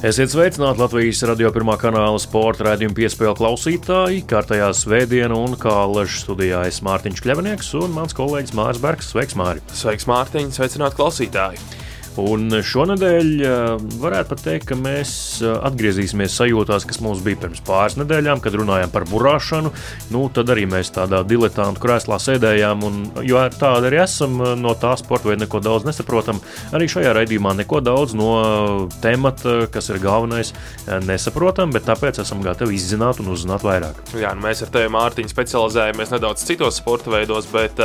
[0.00, 4.22] Esiet sveicināti Latvijas radio pirmā kanāla sporta raidījuma piespēļu klausītāji.
[4.30, 9.12] Kārtējā svētdiena un kā ležas studijā es Mārtiņš Kļavnieks un mans kolēģis Mārs Bergs.
[9.12, 9.60] Sveiks, Māri!
[9.76, 10.54] Sveiks, Mārtiņ!
[10.56, 11.79] Sveicināti klausītāji!
[12.20, 17.62] Un šonadēļ eh, varētu pat teikt, ka mēs eh, atgriezīsimies sajūtās, kas mums bija pirms
[17.66, 19.72] pāris nedēļām, kad runājām par burāšanu.
[20.12, 24.74] Nu, tad arī mēs tādā diletantu krēslā sēdējām, un, jo tāda arī esam, eh, no
[24.78, 26.42] tā sporta veida neko daudz nesaprotam.
[26.76, 28.30] Arī šajā raidījumā neko daudz no
[29.02, 30.52] temata, kas ir galvenais,
[31.06, 33.98] nesaprotam, bet tāpēc esam gatavi izzināt un uzzināt vairāk.
[34.20, 37.80] Jā, nu mēs ar tevi, Mārtiņ, specializējamies nedaudz citos sporta veidos, bet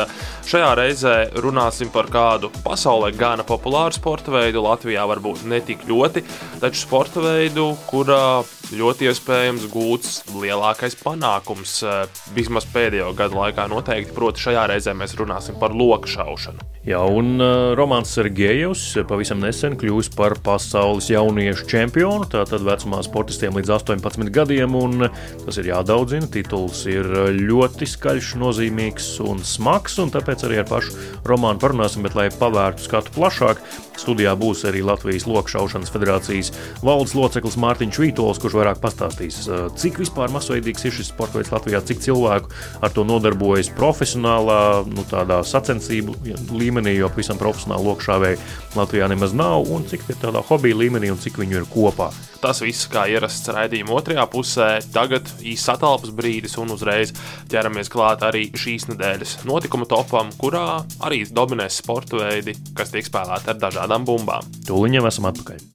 [0.50, 5.84] šajā reizē runāsim par kādu pasaulē gana populāru sporta sporta veidu, Latvijā varbūt ne tik
[5.86, 6.24] ļoti,
[6.58, 8.42] taču sporta veidu, kurā
[8.74, 15.14] ļoti iespējams gūts lielākais panākums eh, vismaz pēdējo gadu laikā noteikti, proti šajā reizē mēs
[15.20, 16.66] runāsim par loku šaušanu.
[16.86, 22.28] Jā, un uh, Romanis Sergejevs pavisam nesen kļuvis par pasaules jauniešu čempionu.
[22.30, 26.30] Tātad vecumā sportistiem līdz 18 gadiem, un tas ir jādaudzina.
[26.30, 30.94] Tituls ir ļoti skaļš, nozīmīgs un smags, un tāpēc arī ar pašu
[31.26, 32.06] Romānu parunāsim.
[32.06, 33.66] Bet, lai pavērtu skatu plašāk,
[34.06, 36.54] studijā būs arī Latvijas Lokšaušanas federācijas
[36.86, 41.54] valdes loceklis Mārtiņš Vītols, kurš vairāk pastāstīs, uh, cik vispār masveidīgs ir šis sports veids
[41.54, 42.54] Latvijā, cik cilvēku
[42.86, 44.60] ar to nodarbojas profesionālā,
[44.92, 46.16] nu, tādā sacensību
[46.54, 48.42] līmenī jo pavisam profesionāli lokšāvēji
[48.78, 52.12] Latvijā nemaz nav, un cik ir tādā hobija līmenī un cik viņu ir kopā.
[52.46, 54.68] Tas viss kā ierasts raidījuma otrajā pusē.
[54.94, 57.10] Tagad īsts atelpas brīdis un uzreiz
[57.50, 63.56] ķeramies klāt arī šīs nedēļas notikuma topam, kurā arī dominēs sporta veidi, kas tiek spēlēti
[63.56, 64.46] ar dažādām bumbām.
[64.70, 65.66] Tūlīt esam atpakaļ.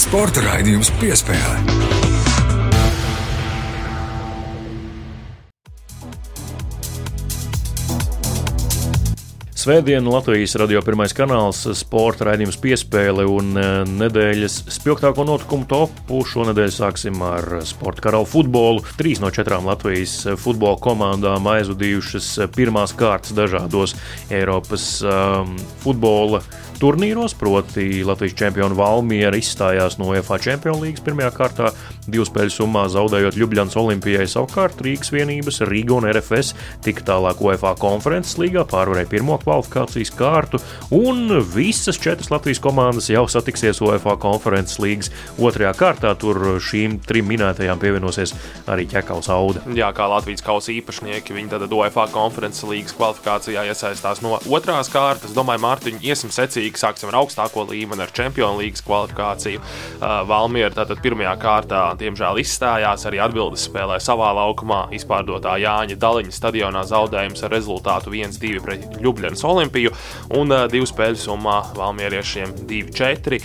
[0.00, 1.99] Sporta raidījums piespēlē.
[9.60, 16.22] Svētdiena Latvijas radio pirmais kanāls, sporta raidījums piespēle un e, nedēļas spilgtāko notikumu topu.
[16.30, 18.80] Šonadēļ sāksim ar sporta karalu futbolu.
[18.96, 23.98] Trīs no četrām Latvijas futbola komandām aizvadījušas pirmās kārtas dažādos
[24.32, 25.52] Eiropas um,
[25.84, 26.40] futbola
[26.80, 31.72] turnīros, proti Latvijas čempionu Valmiera izstājās no UEFA Champions League pirmajā kārtā,
[32.10, 34.26] divu spēļu summā zaudējot Ljubljana Olimpijai.
[34.30, 36.54] Savukārt Rīgas vienības, Rīga un RFS
[36.84, 40.60] tika tālāk UEFA konferences līgā, pārvarēja pirmo kvalifikācijas kārtu,
[40.96, 46.14] un visas četras Latvijas komandas jau satiksies UEFA konferences līgas otrajā kārtā.
[46.20, 48.34] Tur šīm trim minētajām pievienosies
[48.70, 49.62] arī Čekaus Auda.
[49.76, 55.36] Jā, kā Latvijas kausa īpašnieki, viņi tad UEFA konferences līgas kvalifikācijā iesaistās no otrās kārtas.
[55.36, 59.60] Domāju, Mārtiņ, iesim secīgi līgu, sāksim ar augstāko līmeni, ar Champions League kvalifikāciju.
[60.00, 66.32] Uh, Valmiera tātad pirmajā kārtā, diemžēl, izstājās arī atbildes spēlē savā laukumā, izpārdotā Jāņa Daliņa
[66.34, 69.92] stadionā zaudējums ar rezultātu 1-2 pret Ljubljanas Olimpiju
[70.38, 73.40] un uh, divu spēļu summā Valmieriešiem 2-4.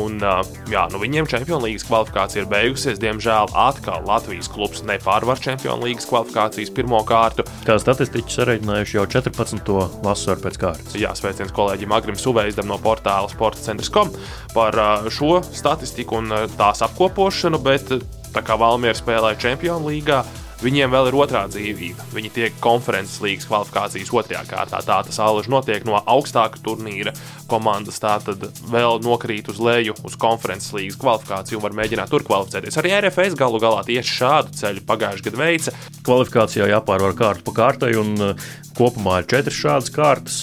[0.00, 3.00] Un, uh, jā, nu viņiem Champions League kvalifikācija ir beigusies.
[3.02, 7.46] Diemžēl atkal Latvijas klubs nepārvar Champions League kvalifikācijas pirmo kārtu.
[7.66, 9.72] Kā statistiķi sareiķinājuši jau 14.
[10.04, 10.94] vasaru pēc kārtas.
[10.98, 14.14] Jā, sveiciens kolēģim Agrim Suveidam no portāla sportcentrs.com
[14.54, 14.78] par
[15.12, 17.92] šo statistiku un tās apkopošanu, bet
[18.34, 20.22] tā kā Valmiera spēlē Champions League
[20.60, 22.06] viņiem vēl ir otrā dzīvība.
[22.14, 24.80] Viņi tiek konferences līnijas kvalifikācijas otrajā kārtā.
[24.84, 27.14] Tā tas alaži notiek no augstāka turnīra.
[27.50, 32.24] Komandas tā tad vēl nokrīt uz leju uz konferences līnijas kvalifikāciju un var mēģināt tur
[32.28, 32.78] kvalificēties.
[32.80, 35.76] Arī RFS galu galā tieši šādu ceļu pagājušajā gadā veica.
[36.06, 40.38] Kvalifikācijā jāpārvar kārta pa kārtai, un uh, kopumā ir četras šādas kārtas,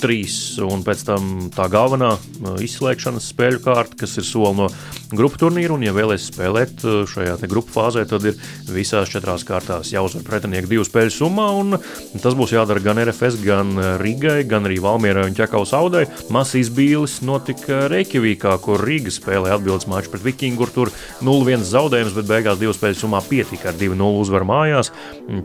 [0.00, 2.14] trīs, un pēc tam tā galvenā
[2.62, 4.68] izslēgšanas spēļu kārta, kas ir soli no
[5.12, 5.74] grupu turnīra.
[5.74, 8.38] Un, ja vēlaties spēlēt šajā grupu fāzē, tad ir
[8.70, 11.48] visās četrās kārtās jāuzvar pretinieki divu spēļu summā.
[12.22, 16.04] Tas būs jādara gan RFS, gan Rīgai, gan arī Valmierai un Čekaus Audai.
[16.32, 20.68] Masīs bīlis notika Reikjavīkā, kur Rīga spēlēja atbildes maču pret Vikingu.
[20.72, 20.92] Tur
[21.24, 24.92] 0-1 zaudējums, bet beigās divu spēļu summā pietika ar 2-0 uzvaru mājās.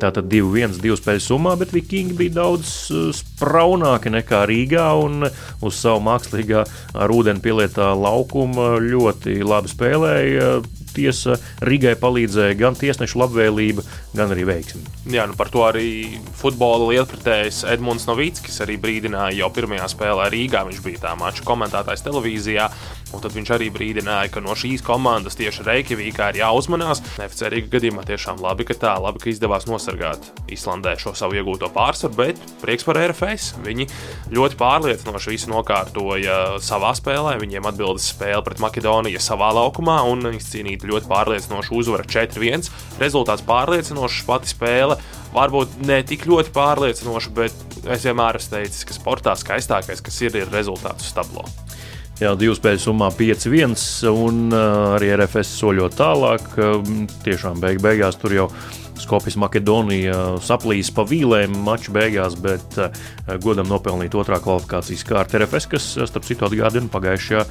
[0.04, 6.02] Tātad 2-1 divu spēļu summā, bet Vikingi bija daudz uh, spraunāki nekā Rīgā uz savu
[6.08, 6.66] mākslīgā
[6.98, 10.52] ar ūdeni pielietā laukuma ļoti labi spēlēja
[10.98, 11.38] tiesa
[11.68, 13.86] Rīgai palīdzēja gan tiesnešu labvēlība,
[14.18, 14.84] gan arī veiksmi.
[15.14, 20.66] Jā, nu par to arī futbola lietpratējs Edmunds Novickis arī brīdināja jau pirmajā spēlē Rīgā.
[20.68, 22.70] Viņš bija tā mača komentētājs televīzijā.
[23.16, 27.02] Un tad viņš arī brīdināja, ka no šīs komandas tieši Reikjavīkā ir jāuzmanās.
[27.22, 32.18] Neficērīga gadījumā tiešām labi, ka tā, labi, ka izdevās nosargāt Islandē šo savu iegūto pārsvaru,
[32.20, 33.54] bet prieks par RFS.
[33.64, 33.88] Viņi
[34.36, 37.38] ļoti pārliecinoši visu nokārtoja savā spēlē.
[37.42, 42.68] Viņiem atbildes spēle pret Makedoniju savā laukumā un izcīnīta ļoti pārliecinoša uzvara 4-1.
[43.00, 45.00] Rezultāts pārliecinošs, pati spēle
[45.36, 50.38] varbūt ne tik ļoti pārliecinoša, bet es vienmēr esmu teicis, ka sportā skaistākais, kas ir,
[50.44, 51.46] ir rezultāts uz tablo.
[52.18, 53.76] Jā, divu spēļu summā 5-1,
[54.10, 56.48] un uh, arī RFS soļot tālāk.
[56.58, 58.48] Uh, tiešām beig beigās tur jau
[59.02, 62.92] Skopjas Makedonija saplīs pa vīlēm maču beigās, bet uh,
[63.44, 67.46] godam nopelnīt otrā kvalifikācijas kārta RFS, kas, starp citu, atgādina pagājušajā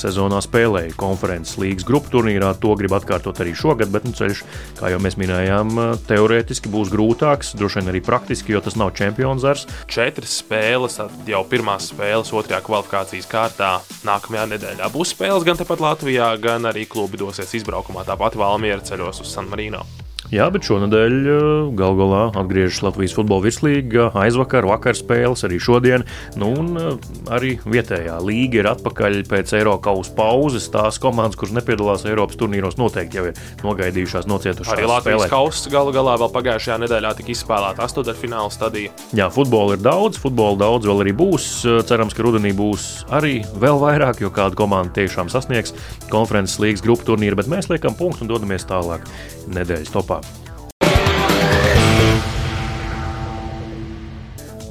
[0.00, 2.52] sezonā spēlēja konferences līgas grupu turnīrā.
[2.62, 4.44] To grib atkārtot arī šogad, bet nu, ceļš,
[4.78, 5.74] kā jau mēs minējām,
[6.08, 9.66] teorētiski būs grūtāks, droši vien arī praktiski, jo tas nav čempionu zars.
[9.90, 13.74] Četras spēles, jau pirmās spēles otrajā kvalifikācijas kārtā.
[14.06, 18.06] Nākamajā nedēļā būs spēles gan tepat Latvijā, gan arī klubi dosies izbraukumā.
[18.08, 19.84] Tāpat Valmiera ceļos uz San Marino.
[20.32, 21.42] Jā, bet šonadēļ eh,
[21.76, 26.06] gal galā atgriežas Latvijas futbola virslīga, aizvakar, vakar spēles, arī šodien.
[26.40, 30.70] Nu, un eh, arī vietējā līga ir atpakaļ pēc Eiropas pauzes.
[30.72, 34.72] Tās komandas, kuras nepiedalās Eiropas turnīros, noteikti jau ir nogaidījušās nocietušās.
[34.72, 38.94] Arī Latvijas kausa gala galā vēl pagājušajā nedēļā tika izspēlēta astotdaļfināla stadija.
[39.14, 41.50] Jā, futbola ir daudz, futbola daudz vēl arī būs.
[41.84, 45.76] Cerams, ka rudenī būs arī vēl vairāk, jo kāda komanda tiešām sasniegs
[46.08, 49.04] konferences līgas grupu turnīru, bet mēs liekam punktu un dodamies tālāk
[49.52, 50.13] nedēļas topā.
[50.14, 50.53] Club.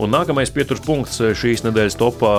[0.01, 2.31] Un nākamais pieturas punkts eh, šīs nedēļas topā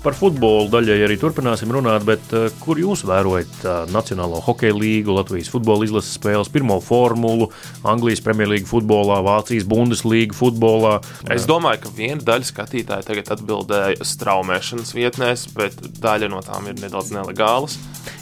[0.00, 5.12] par futbolu daļai arī turpināsim runāt, bet eh, kur jūs vērojat eh, Nacionālo hokeja līgu,
[5.18, 7.50] Latvijas futbola izlases spēles, pirmo formulu,
[7.84, 10.94] Anglijas Premjerlīga futbolā, Vācijas Bundeslīga futbolā?
[11.32, 16.80] Es domāju, ka viena daļa skatītāja tagad atbildēja straumēšanas vietnēs, bet daļa no tām ir
[16.80, 17.76] nedaudz nelegālas.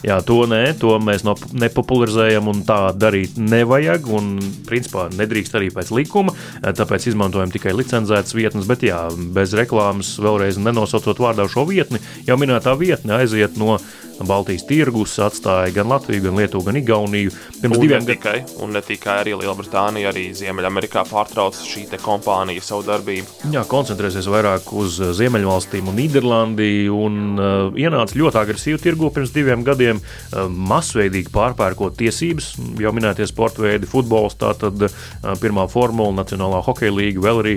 [0.05, 4.09] Jā, to nē, to mēs no, nepopularizējam un tā darīt nevajag.
[4.17, 4.33] Un,
[4.69, 8.69] principā, nedrīkst arī pēc likuma, tāpēc izmantojam tikai licencētas vietnes.
[8.69, 9.01] Bet, jā,
[9.35, 13.79] bez reklāmas, vēlreiz nenosaucot vārdā šo vietni, jau minētā vietne aiziet no
[14.27, 17.33] Baltijas tirgus atstāja gan Latviju, gan Lietuvu, gan Igauniju.
[17.61, 22.85] Pirms un diviem gadiem, un ne tikai arī Lielbritānija, arī Ziemeļamerikā pārtrauca šī kompānija savu
[22.87, 23.51] darbību.
[23.55, 29.65] Jā, koncentrēsies vairāk uz Ziemeļvalstīm un Nīderlandi, un uh, ienāca ļoti agresīvi tirgu pirms diviem
[29.67, 35.01] gadiem, uh, masveidīgi pārpērkot tiesības, jau minētie sporta veidi, futbols, tātad uh,
[35.43, 37.57] pirmā formula, Nacionālā hokeja līga, vēl arī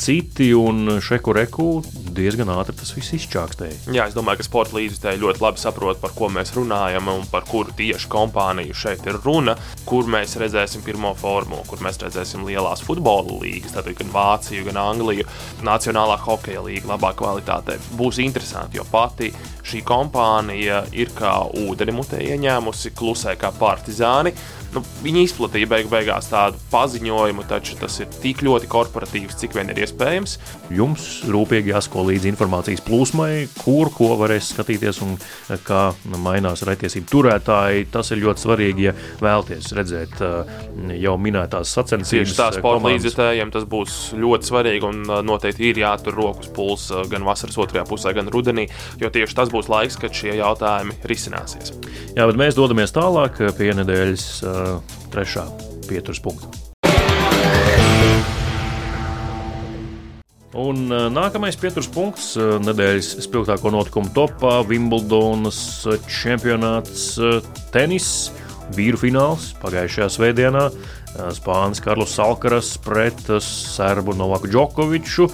[0.00, 1.68] citi, un šeku reku
[2.14, 3.92] diezgan ātri tas viss izčākstēja.
[3.94, 7.24] Jā, es domāju, ka sporta līdzekļi ļoti labi saprot saprot, par ko mēs runājam un
[7.30, 12.44] par kuru tieši kompāniju šeit ir runa, kur mēs redzēsim pirmo formulu, kur mēs redzēsim
[12.46, 15.26] lielās futbola līnijas, tātad gan Vāciju, gan Angliju,
[15.62, 17.78] Nacionālā hokeja līnija labā kvalitātē.
[17.98, 19.32] Būs interesanti, jo pati
[19.64, 21.34] šī kompānija ir kā
[21.66, 24.34] ūdeni mutē ieņēmusi, klusē kā partizāni
[24.74, 29.72] nu, viņi izplatīja beig beigās tādu paziņojumu, taču tas ir tik ļoti korporatīvs, cik vien
[29.72, 30.36] ir iespējams.
[30.74, 35.16] Jums rūpīgi jāsako līdzi informācijas plūsmai, kur ko varēs skatīties un
[35.66, 35.90] kā
[36.20, 37.88] mainās raitiesību turētāji.
[37.94, 40.54] Tas ir ļoti svarīgi, ja vēlaties redzēt uh,
[40.96, 42.30] jau minētās sacensības.
[42.30, 46.94] Tieši tā uh, sporta līdzekļiem tas būs ļoti svarīgi un noteikti ir jātur rokas pulss
[47.10, 48.68] gan vasaras otrajā pusē, gan rudenī,
[49.00, 51.74] jo tieši tas būs laiks, kad šie jautājumi risināsies.
[52.16, 54.26] Jā, bet mēs dodamies tālāk pie nedēļas
[55.12, 55.46] trešā
[55.88, 56.50] pieturas punkta.
[60.60, 67.14] Un nākamais pieturas punkts nedēļas spilgtāko notikumu topā- Wimbledonas čempionāts
[67.70, 68.32] tenis.
[68.74, 70.70] Vīru fināls pagājušajā svētdienā.
[71.34, 75.30] Spānis Karls Salkaras pret Serbu Novaku Džokoviču.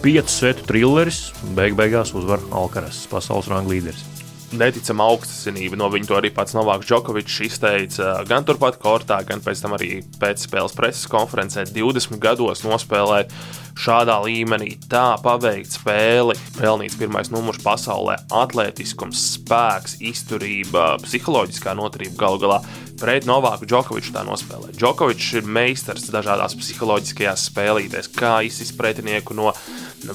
[0.00, 4.17] Piecu svetu trilleris, beig beigās uzvar Alkaras, pasaules ranga līderis
[4.56, 5.78] neticama augstasinība.
[5.78, 10.00] No viņa to arī pats Novāks Džokovičs izteica gan turpat kortā, gan pēc tam arī
[10.20, 13.34] pēc spēles preses konferencē 20 gados nospēlēt
[13.78, 22.42] šādā līmenī, tā paveikt spēli, pelnīts pirmais numurs pasaulē, atletiskums, spēks, izturība, psiholoģiskā noturība galu
[22.42, 22.60] galā.
[22.98, 24.72] Pret Novāku Džokoviču tā nospēlē.
[24.74, 29.52] Džokovičs ir meistars dažādās psiholoģiskajās spēlītēs, kā izsist pretinieku no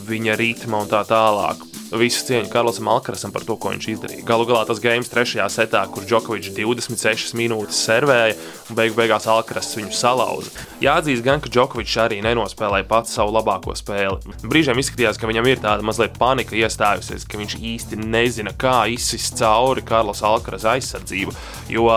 [0.10, 1.64] viņa ritma un tā tālāk
[2.00, 4.26] visu cieņu Karlosam Alkarasam par to, ko viņš izdarīja.
[4.28, 8.36] Galu galā tas games trešajā setā, kur Džokovičs 26 minūtes servēja
[8.70, 10.54] un beigu beigās Alkaras viņu salauza.
[10.84, 14.36] Jāatzīst gan, ka Džokovičs arī nenospēlēja pats savu labāko spēli.
[14.44, 19.38] Brīžiem izskatījās, ka viņam ir tāda mazliet panika iestājusies, ka viņš īsti nezina, kā izsist
[19.42, 21.36] cauri Karlos Alkaras aizsardzību.
[21.74, 21.90] Jo,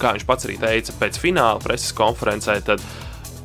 [0.00, 2.84] kā viņš pats arī teica, pēc fināla preses konferencē, tad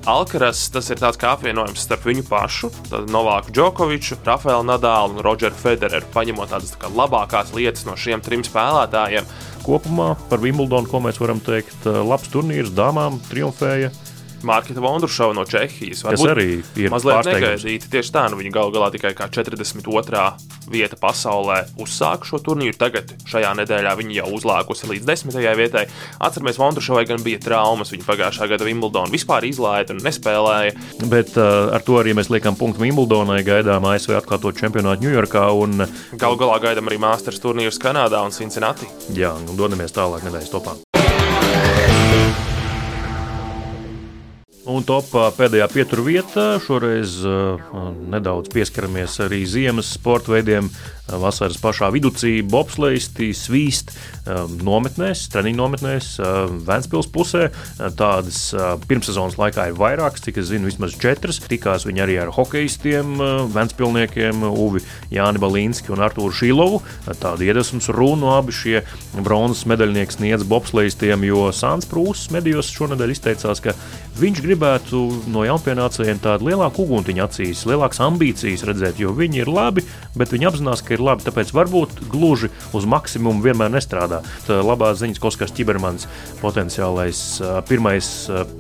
[0.08, 2.70] Alkaras tas ir tāds kā apvienojums starp viņu pašu,
[3.12, 8.46] Novāku Džokoviču, Rafaelu Nadālu un Rodžeru Federeru, paņemot tādas tā labākās lietas no šiem trim
[8.48, 9.28] spēlētājiem.
[9.66, 13.92] Kopumā par Wimbledonu, ko mēs varam teikt, labs turnīrs dāmām triumfēja
[14.46, 16.04] Mārķita Vondrušova no Čehijas.
[16.06, 17.90] Tas arī ir mazliet negaidīti.
[17.90, 20.24] Tieši tā, nu viņa gal galā tikai kā 42.
[20.70, 22.76] vieta pasaulē uzsāka šo turnīru.
[22.78, 25.40] Tagad šajā nedēļā viņa jau uzlākusi līdz 10.
[25.58, 25.86] vietai.
[26.22, 27.94] Atceramies, Vondrušovai gan bija traumas.
[27.94, 30.76] Viņa pagājušā gada Wimbledonu vispār izlaida un nespēlēja.
[31.10, 33.42] Bet uh, ar to arī mēs liekam punktu Wimbledonai.
[33.48, 35.48] Gaidām ASV atkārtot čempionātu Ņujorkā.
[35.58, 35.88] Un...
[36.20, 38.90] Galu galā gaidām arī Masters turnīrus Kanādā un Cincinnati.
[39.18, 40.78] Jā, un dodamies tālāk nedēļas topā.
[44.68, 47.56] Un topā pēdējā pieturvietā šoreiz uh,
[48.12, 50.68] nedaudz pieskaramies arī ziemas sporta veidiem.
[51.08, 52.12] Vasaras pašā vidū
[52.52, 53.94] bobslēgti, svīst
[54.28, 56.08] nometnēs, treniņu nometnēs,
[56.68, 57.46] Vēncpils pusē.
[57.96, 58.50] Tādas
[58.90, 61.40] pirmssezonas laikā ir vairākas, cik es zinu, vismaz četras.
[61.48, 63.16] Tikās viņi arī ar hokeistiem,
[63.56, 64.84] Vēncpilniekiem, Uvi
[65.16, 66.82] Jāni Balīnski un Artūru Šīlovu.
[67.08, 68.84] Tāda iedvesmas runa abi šie
[69.16, 73.78] bronzas medaļnieki sniedz bobslēgtiem, jo Sāns Prūss medijos šonadēļ izteicās, ka
[74.20, 79.84] viņš gribētu no jaunpienācējiem tādu lielāku uguntiņu acīs, lielākas ambīcijas redzēt, jo viņi ir labi,
[80.18, 81.26] bet viņi apzinās, ka ir labi.
[81.28, 84.24] Tāpēc varbūt gluži uz maksimumu vienmēr nestrādā.
[84.48, 86.08] Tā labās ziņas, ka Oskars Čibermans,
[86.42, 87.22] potenciālais
[87.70, 88.10] pirmais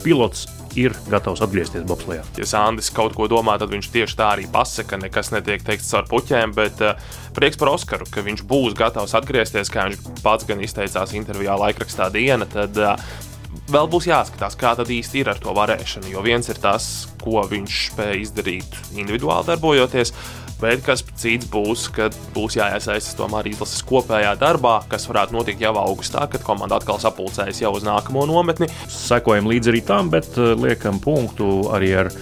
[0.05, 0.45] pilots,
[0.77, 2.21] ir gatavs atgriezties Bobslijā.
[2.37, 4.99] Ja Sandis kaut ko domā, tad viņš tieši tā arī pasaka.
[5.01, 6.99] Nekas netiek teikts ar puķēm, bet uh,
[7.33, 12.11] prieks par Oskaru, ka viņš būs gatavs atgriezties, kā viņš pats gan izteicās intervijā laikrakstā
[12.13, 12.45] diena.
[12.45, 13.33] Tad, uh,
[13.67, 16.11] Vēl būs jāskatās, kā tad īsti ir ar to varēšanu.
[16.13, 20.13] Jo viens ir tas, ko viņš spēja izdarīt individuāli darbojoties,
[20.61, 25.73] bet kas cits būs, kad būs jāiesaistās tomēr izlases kopējā darbā, kas varētu notikt jau
[25.81, 28.69] augustā, kad komanda atkal sapulcējas jau uz nākamo nometni.
[28.91, 32.13] Sekojam līdzi arī tam, bet eh, liekam punktu arī ar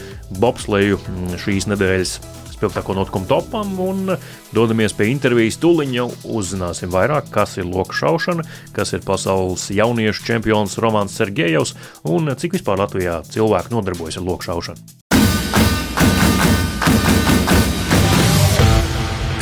[0.42, 2.18] bobsleju mm, šīs nedēļas
[2.56, 4.16] spilgtāko notikumu topam un
[4.56, 5.60] dodamies pie intervijas.
[5.96, 8.44] Jau uzzināsim vairāk, kas ir loka šaušana,
[8.76, 14.52] kas ir pasaules jauniešu čempions Romanis Sergejevs un cik vispār Latvijā cilvēki nodarbojas ar loka
[14.52, 14.96] šaušanu.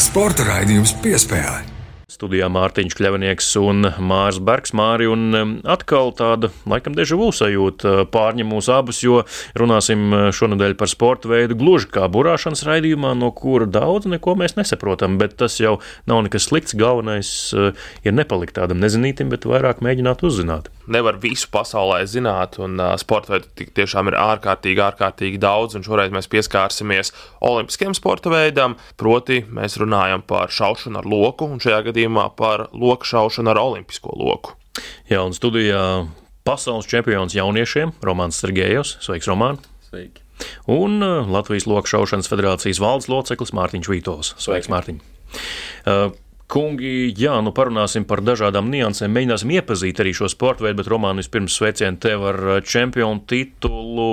[0.03, 1.72] Sporta raidījums piespēlē.
[2.11, 4.73] Studijā Mārtiņš Kļavnieks un Mārs Bergs.
[4.75, 9.21] Māri un um, atkal tāda, laikam, deja vu sajūta uh, pārņem mūs abus, jo
[9.59, 14.57] runāsim uh, šonadēļ par sporta veidu gluži kā burāšanas raidījumā, no kura daudz neko mēs
[14.59, 15.77] nesaprotam, bet tas jau
[16.09, 16.75] nav nekas slikts.
[16.75, 17.71] Galvenais uh,
[18.03, 20.67] ir nepalikt tādam nezinītam, bet vairāk mēģināt uzzināt.
[20.91, 26.27] Nevar visu pasaulē zināt, un sporta veidu tiešām ir ārkārtīgi, ārkārtīgi daudz, un šoreiz mēs
[26.27, 32.67] pieskārsimies olimpiskiem sporta veidam, proti mēs runājam par šaušanu ar loku, un šajā gadījumā par
[32.73, 34.57] loku šaušanu ar olimpisko loku.
[35.05, 36.09] Jā, un studijā
[36.43, 38.97] pasaules čempions jauniešiem Romanis Sergejevs.
[39.05, 39.61] Sveiks, Roman!
[39.87, 40.23] Sveiki!
[40.67, 44.33] Un uh, Latvijas Loku šaušanas federācijas valdes loceklis Mārtiņš Vītols.
[44.41, 44.99] Sveiks, Mārtiņ!
[45.85, 46.09] Uh,
[46.53, 49.13] Kungi, jā, nu parunāsim par dažādām niansēm.
[49.15, 54.09] Mēģināsim iepazīt arī šo sporta veidu, bet Romāna vispirms sveicienu tev ar uh, čempionu titulu.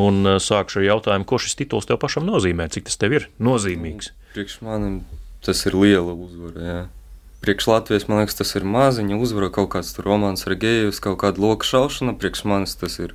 [0.00, 2.70] Un sākšu ar jautājumu, ko šis tituls tev pašam nozīmē?
[2.72, 4.14] Cik tas tev ir nozīmīgs?
[4.34, 5.02] Priekš manim
[5.44, 6.64] tas ir liela uzvara.
[6.64, 6.82] Jā
[7.44, 11.42] priekš Latvijas man liekas, tas ir maziņa uzvara, kaut kāds romāns ar gejus, kaut kāda
[11.44, 12.16] loka šaušana.
[12.20, 13.12] Priekš manis tas ir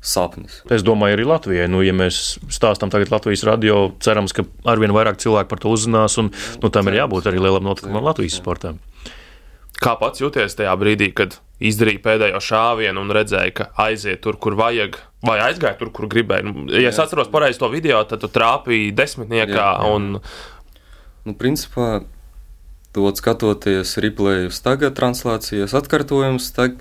[0.00, 0.62] sapnis.
[0.72, 5.18] Es domāju, arī Latvijai, nu, ja mēs stāstām tagad Latvijas radio, cerams, ka arvien vairāk
[5.20, 6.30] cilvēku par to uzzinās, un
[6.62, 8.76] nu, tam ir jābūt arī lielam notikumam Latvijas sportā.
[9.78, 14.56] Kā pats jūties tajā brīdī, kad izdarīja pēdējo šāvienu un redzēja, ka aiziet tur, kur
[14.58, 16.46] vajag, vai aizgāja tur, kur gribēja?
[16.46, 19.54] Nu, ja es atceros pareizi to video, tad tu trāpīji desmitniekā.
[19.54, 19.92] Jā, jā.
[19.94, 20.22] Un...
[21.28, 22.00] Nu, principā,
[22.98, 26.78] to skatoties replējus, tagad translācijas atkārtojumus, tad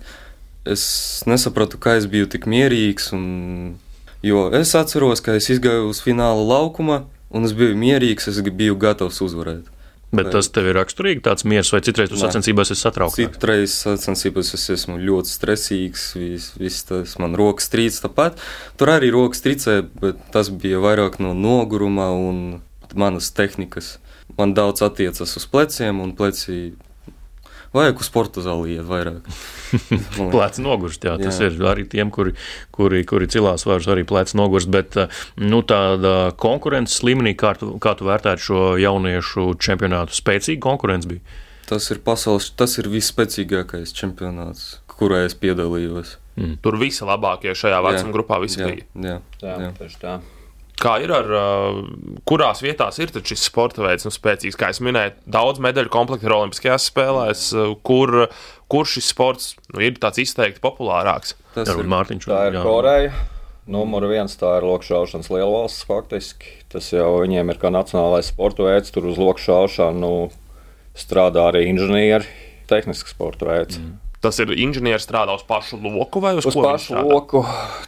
[0.68, 0.84] es
[1.30, 3.12] nesapratu, kā es biju tik mierīgs.
[3.16, 3.78] Un,
[4.26, 8.80] jo es atceros, ka es izgāju uz fināla laukuma, un es biju mierīgs, es biju
[8.82, 9.70] gatavs uzvarēt.
[10.16, 13.18] Bet tas tev ir raksturīgi, tāds miers, vai citreiz tu sacensībās esi satraukts?
[13.20, 18.40] Citreiz sacensībās es esmu ļoti stresīgs, viss vis tas man rokas trīc tāpat.
[18.80, 22.62] Tur arī rokas trīcē, bet tas bija vairāk no noguruma un
[22.96, 23.98] manas tehnikas
[24.38, 26.76] man daudz attiecas uz pleciem, un pleci
[27.76, 29.26] vajag uz sporta zāli iet vairāk.
[30.34, 31.50] pleci nogurst, jā, tas jā.
[31.50, 32.34] ir arī tiem, kuri,
[32.76, 34.98] kuri, kuri cilās vairs arī pleci nogurst, bet
[35.42, 41.44] nu, tāda konkurences līmenī, kā tu, kā tu vērtētu šo jauniešu čempionātu, spēcīga konkurence bija?
[41.68, 46.16] Tas ir pasaules, tas ir visspēcīgākais čempionāts, kurā es piedalījos.
[46.38, 46.60] Mm.
[46.64, 48.88] Tur visi labākie šajā vecuma grupā visi jā, bija.
[48.96, 49.72] Jā, jā, jā.
[49.74, 49.94] jā.
[50.00, 50.18] tā.
[50.78, 51.32] Kā ir ar
[52.30, 56.36] kurās vietās ir šis sporta veids, nu, spēcīgs, kā es minēju, daudz medaļu komplektu ir
[56.36, 57.48] Olimpiskajās spēlēs,
[57.88, 58.28] kur,
[58.70, 61.34] kur šis sports nu, ir tāds izteikti populārāks?
[61.56, 62.30] Tas ir Mārtiņš.
[62.30, 62.68] Tā ir jā.
[62.68, 63.16] Koreja,
[63.68, 66.54] Numur viens tā ir lokšaušanas lielvalsts faktiski.
[66.72, 70.12] Tas jau viņiem ir kā nacionālais sporta veids, tur uz lokšaušanu
[70.98, 72.30] strādā arī inženieri,
[72.72, 73.82] tehnisks sporta veids.
[73.82, 73.98] Mm.
[74.24, 77.44] Tas ir inženieris strādā uz pašu loku vai uz, uz pašu loku.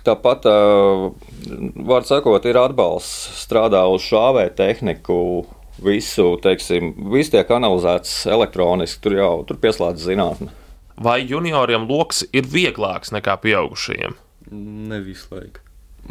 [0.05, 1.28] Tāpat, uh,
[1.75, 5.45] var sakot, ir atbalsts, strādā uz šāvē tehniku.
[5.79, 10.51] Visu, teiksim, viss tiek analizēts elektroniski, tur jau tur pieslēdz zinātnē.
[10.99, 14.17] Vai junioriem lokus ir vieglāks nekā pieaugušajiem?
[14.51, 15.63] Ne visu laiku.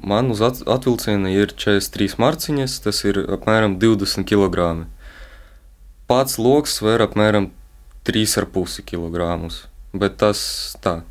[0.09, 4.87] Man uz atvilciena ir 43 marciņas, tas ir apmēram 20 kg.
[6.09, 7.51] Pats lokus sver apmēram
[8.09, 9.51] 3,5 kg.
[9.93, 10.41] Bet tas
[10.81, 11.03] tā,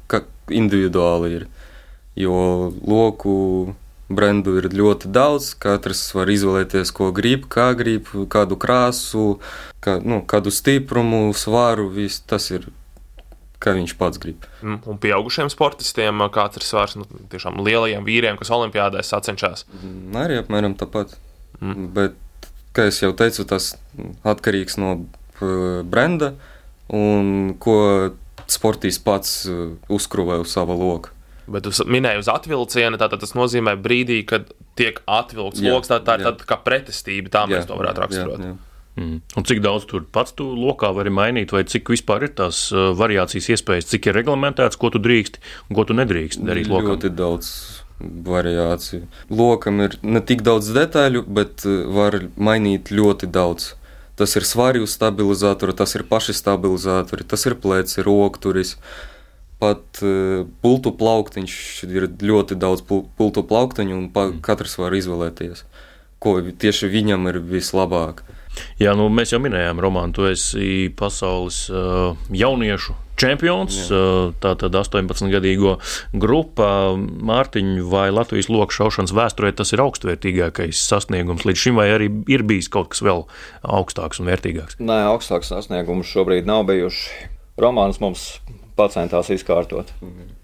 [0.49, 1.47] individuāli ir.
[2.17, 3.75] Jo loku
[4.09, 5.51] brendu ir ļoti daudz.
[5.59, 9.37] Katrs var izvēlēties, ko grib, kā grib, kādu krāsu,
[9.83, 11.89] kā, nu, kādu stiprumu, svaru.
[11.93, 12.69] Viss tas ir
[13.63, 14.45] kā viņš pats grib.
[14.61, 19.65] Mm, un pieaugušiem sportistiem kāds ir svars nu, tiešām lielajiem vīriem, kas olimpiādēs sacenšas?
[19.79, 21.17] Mm, arī apmēram tāpat.
[21.59, 21.89] Mm.
[21.95, 23.73] Bet, kā jau teicu, tas
[24.27, 24.93] atkarīgs no
[25.89, 26.35] brenda
[26.93, 27.77] un ko
[28.47, 29.43] sportists pats
[29.91, 31.16] uzkrūvē uz sava loka.
[31.47, 34.49] Bet jūs minējāt, uz atvilciena, tātad tas nozīmē brīdī, kad
[34.79, 35.91] tiek atvilkts lokus.
[35.91, 38.43] Tā, tā ir tāda kā pretestība, tā jā, mēs to varētu raksturot.
[38.43, 38.57] Jā, jā.
[38.97, 39.17] Mm.
[39.37, 42.89] Un cik daudz tur pats tu lokā vari mainīt, vai cik vispār ir tās uh,
[42.97, 45.37] variācijas iespējas, cik ir reglamentēts, ko tu drīkst
[45.69, 46.95] un ko tu nedrīkst darīt lokā?
[46.95, 47.51] Ļoti daudz
[48.25, 49.05] variāciju.
[49.33, 53.75] Lokam ir ne tik daudz detaļu, bet uh, var mainīt ļoti daudz.
[54.17, 58.79] Tas ir svaru stabilizatori, tas ir paši stabilizatori, tas ir pleci, rokturis.
[58.79, 59.16] Pat uh,
[59.59, 61.57] pultu plauktiņš
[61.89, 65.65] ir ļoti daudz pultu plauktiņu, un katrs var izvēlēties,
[66.21, 68.25] ko tieši viņam ir vislabāk.
[68.81, 73.77] Jā, nu, mēs jau minējām, Roman, tu esi pasaules uh, jauniešu čempions.
[73.89, 75.75] Uh, tā tad 18-gadīgo
[76.17, 82.11] grupa Mārtiņu vai Latvijas loku šaušanas vēsturē tas ir augstvērtīgākais sasniegums līdz šim, vai arī
[82.33, 83.25] ir bijis kaut kas vēl
[83.61, 84.79] augstāks un vērtīgāks?
[84.81, 87.33] Nē, augstāks sasniegums šobrīd nav bijuši.
[87.61, 88.29] Romāns mums
[88.77, 89.93] pacentās izkārtot.
[90.01, 90.35] Mhm.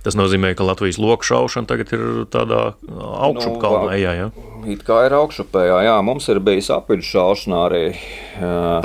[0.00, 4.12] Tas nozīmē, ka Latvijas loku šaušana tagad ir tādā augšupkalnā nu, ejā.
[4.16, 4.28] Ja?
[4.72, 7.82] It kā ir augšupējā, jā, mums ir bijis apiņu šaušana arī.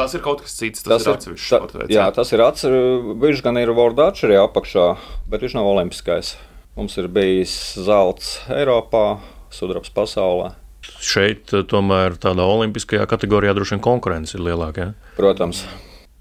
[0.01, 1.95] Tas ir kaut kas cits, tas, tas ir atsevišķs sports veids.
[1.95, 4.89] Jā, tas ir atsevišķs, viņš gan ir Vordačs arī apakšā,
[5.31, 6.35] bet viņš nav olimpiskais.
[6.75, 9.07] Mums ir bijis zelts Eiropā,
[9.55, 10.51] sudrabs pasaulē.
[10.99, 14.89] Šeit tomēr tādā olimpiskajā kategorijā droši vien konkurence ir lielāka.
[14.91, 15.13] Ja?
[15.15, 15.63] Protams.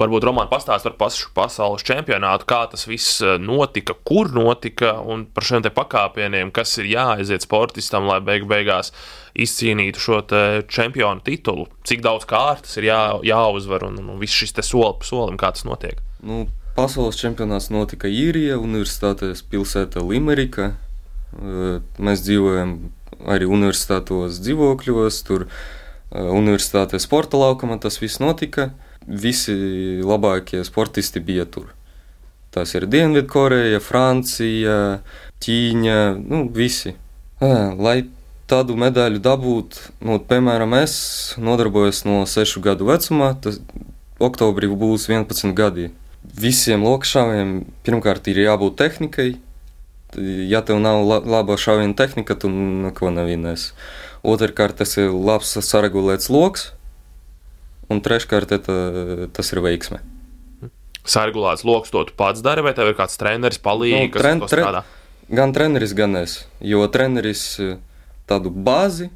[0.05, 5.25] Varbūt Romanis pastāstīs par pašu pasaules čempionātu, kā tas viss eh, notika, kur notika un
[5.33, 8.93] par šiem pakāpieniem, kas ir jāaiziet sportistam, lai beig beigās
[9.33, 10.19] izcīnītu šo
[10.69, 11.65] čempionu titulu.
[11.89, 15.65] Cik daudz kārtas ir jā, jāuzvar un, un viss šis soli pa solim, kā tas
[15.65, 16.05] notiek.
[16.21, 16.45] Nu,
[16.77, 20.75] pasaules čempionāts notika Īrijā, Universitātes pilsēta Limerika.
[21.33, 22.77] Eh, mēs dzīvojam
[23.25, 28.75] arī universitātos dzīvokļos, tur eh, universitātes sporta laukumā tas viss notika
[29.07, 29.55] visi
[30.05, 31.73] labākie sportisti bija tur.
[32.55, 35.01] Tas ir Dienvidkoreja, Francija,
[35.43, 36.95] Ķīņa, nu, visi.
[37.43, 37.97] Lai
[38.49, 40.95] tādu medaļu dabūtu, nu, piemēram, es
[41.41, 43.59] nodarbojos no 6 gadu vecumā, tas
[44.23, 45.91] oktobrī būs 11 gadi.
[46.25, 49.29] Visiem lokšāviem pirmkārt ir jābūt tehnikai.
[50.47, 53.75] Ja tev nav laba šāviena tehnika, tu neko nevinēsi.
[54.25, 56.71] Otrkārt, tas ir labs saregulēts lokus
[57.93, 58.77] un treškārt tā,
[59.35, 60.01] tas ir veiksme.
[61.05, 64.85] Sargulāts lokus to tu pats dari, vai tev ir kāds treneris palīdz, nu, tren, strādā?
[65.29, 66.39] Gan treneris, gan es.
[66.65, 67.77] Jo treneris eh,
[68.29, 69.11] tādu bāzi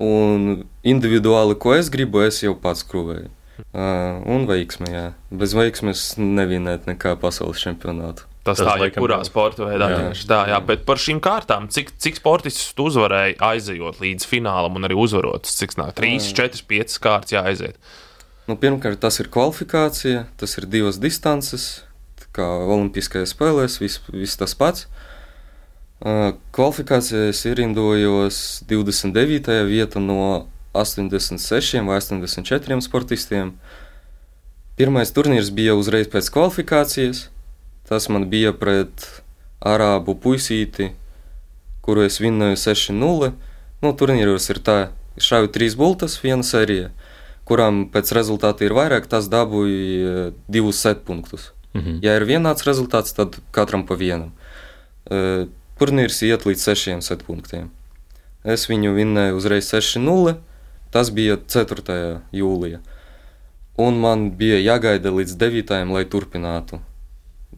[0.00, 3.30] un individuāli, ko es gribu, es jau pats krūvēju.
[3.70, 5.04] Uh, un veiksme, jā.
[5.30, 8.26] Bez veiksmes nevinēt nekā pasaules čempionātu.
[8.44, 9.86] Tas, tas tā ir jebkurā sporta veidā.
[9.88, 10.08] Jā.
[10.28, 14.84] Tā, jā, bet par šīm kārtām, cik, cik sportists tu uzvarēji aizejot līdz finālam un
[14.84, 15.48] arī uzvarot?
[15.48, 15.94] Cik nāk?
[15.96, 17.80] 3, 4, 5 kārtas jāaiziet.
[18.44, 21.86] Nu, pirmkārt, tas ir kvalifikācija, tas ir divas distances,
[22.36, 24.84] kā Olimpiskajās spēlēs, viss vis tas pats.
[26.04, 29.56] Kvalifikācijā es ierindojos 29.
[29.70, 30.44] vietā no
[30.76, 33.54] 86 vai 84 sportistiem.
[34.76, 37.30] Pirmais turnīrs bija uzreiz pēc kvalifikācijas.
[37.88, 39.04] Tas man bija pret
[39.64, 40.90] arābu puisīti,
[41.84, 43.32] kuru es vinnēju 6-0.
[43.84, 44.78] Nu, turnīros ir tā,
[45.20, 46.88] šāvi trīs bultas, viena sērija,
[47.48, 51.50] kurām pēc rezultāta ir vairāk, tas dabūja divus setpunktus.
[51.74, 52.00] Mhm.
[52.04, 54.32] Ja ir vienāds rezultāts, tad katram pa vienam.
[55.04, 57.68] Uh, turnīrs iet līdz sešiem setpunktiem.
[58.44, 60.38] Es viņu vinnēju uzreiz 6-0.
[60.94, 62.22] Tas bija 4.
[62.32, 62.78] jūlijā.
[63.76, 65.90] Un man bija jāgaida līdz 9.
[65.90, 66.78] lai turpinātu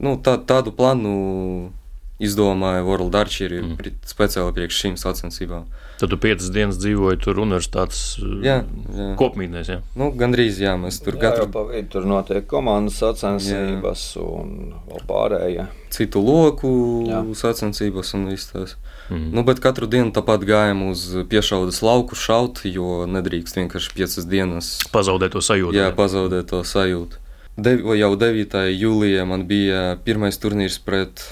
[0.00, 1.72] nu, tā, tādu plānu
[2.18, 3.98] izdomāja World Archery mm.
[4.08, 5.66] speciāli priekš šīm sacensībām.
[6.00, 8.00] Tad tu piecas dienas dzīvoji tur universitātes
[8.44, 8.58] Jā,
[8.92, 9.08] jā.
[9.20, 9.68] kopmītnēs.
[9.72, 9.78] Jā.
[9.96, 14.50] Nu, gandrīz, jā, mēs tur Jā, katru pa vidu tur notiek komandas sacensības un
[14.90, 15.66] vēl pārējie.
[15.96, 16.72] citu loku
[17.08, 17.22] Jā.
[17.36, 18.76] sacensības un viss tas.
[19.08, 19.28] Mhm.
[19.36, 24.72] Nu, bet katru dienu tāpat gājām uz piešaudas lauku šaut, jo nedrīkst vienkārši piecas dienas
[24.92, 25.76] Pazaudēt to sajūtu.
[25.78, 27.20] jā, pazaudēt to sajūtu.
[27.56, 28.58] Dev, jau 9.
[28.76, 31.22] jūlijā man bija pirmais turnīrs pret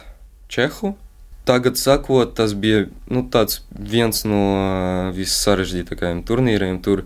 [0.48, 0.94] Čehu.
[1.44, 7.02] Tagad, sakot, tas bija nu, tāds viens no ā, vissarežģītākajiem turnīriem tur,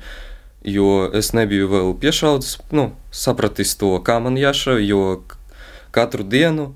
[0.63, 5.01] jo es nebiju vēl piešaucis, nu, sapratis to, kā man jāšauj, jo
[5.91, 6.69] katru dienu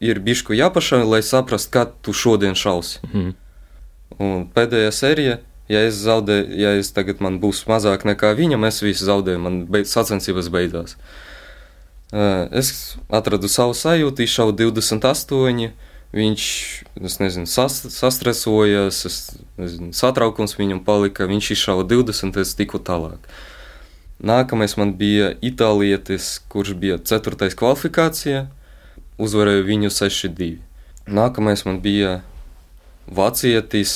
[0.00, 3.04] ir bišku jāpašauj, lai saprastu, kā tu šodien šausi.
[3.04, 3.36] Mhm.
[4.16, 8.80] Un pēdējā sērija, ja es zaudēju, ja es tagad man būs mazāk nekā viņam, es
[8.80, 10.96] visu zaudēju, man beid, sacensības beidzās.
[12.12, 15.72] Es atradu savu sajūtu, izšauju 28.
[16.16, 16.44] Viņš,
[17.20, 19.16] nezinu, sas, sastresojas, es
[19.58, 23.26] nezinu, satraukums viņam palika, viņš izšāva 20, es tiku tālāk.
[24.22, 27.50] Nākamais man bija itālietis, kurš bija 4.
[27.58, 28.46] kvalifikācijā,
[29.20, 30.48] uzvarēju viņu 6-2.
[31.10, 32.20] Nākamais man bija
[33.12, 33.92] vācietis,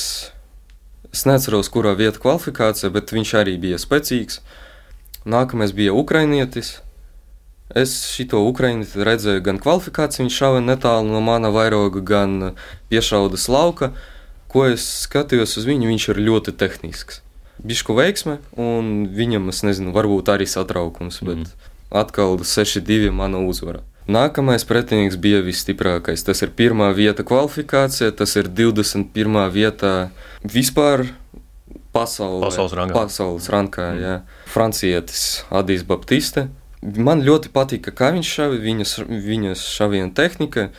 [1.15, 4.43] es neatceros, kurā vietā kvalifikācijā, bet viņš arī bija spēcīgs.
[5.25, 6.81] Nākamais bija ukrainietis.
[7.77, 12.55] Es šo ukrainieti redzēju gan kvalifikāciju, viņš šāva netālu no mana vairoga, gan
[12.91, 13.93] piešaudas lauka.
[14.51, 17.21] Ko es skatījos uz viņu, viņš ir ļoti tehnisks.
[17.63, 21.53] Bišku veiksme, un viņam, es nezinu, varbūt arī satraukums, bet
[21.93, 23.85] atkal 6-2 mana uzvara.
[24.11, 26.25] Nākamais pretinieks bija visstiprākais.
[26.25, 29.37] Tas ir pirmā vieta kvalifikācijā, tas ir 21.
[29.53, 29.93] vietā
[30.43, 31.05] vispār
[31.93, 32.49] pasaulē.
[32.49, 32.95] Pasaules rangā.
[32.97, 34.15] Pasaules rangā, jā.
[34.51, 36.49] Francietis Adīs Baptiste.
[36.81, 40.71] Man ļoti patika, kā viņš šāva, viņas, viņas šaviena tehnika.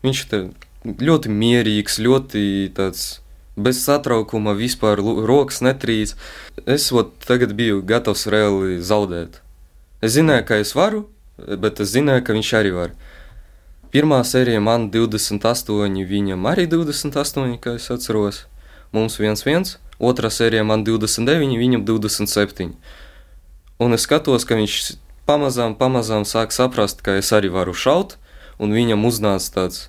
[0.00, 0.38] Viņš te
[0.84, 2.42] ļoti mierīgs, ļoti
[2.76, 3.20] tāds
[3.60, 6.14] bez satraukuma, vispār rokas netrīc.
[6.64, 9.42] Es ot, tagad biju gatavs reāli zaudēt.
[10.00, 11.04] Es zināju, ka es varu,
[11.36, 12.96] bet es zināju, ka viņš arī var.
[13.92, 18.44] Pirmā sērija man 28, viņam arī 28, kā es atceros.
[18.94, 22.70] Mums viens viens, otrā sērija man 29, viņam 27.
[23.80, 24.78] Un es skatos, ka viņš
[25.30, 28.16] pamazām, pamazām sāk saprast, ka es arī varu šaut,
[28.58, 29.88] un viņam uznāca tāds,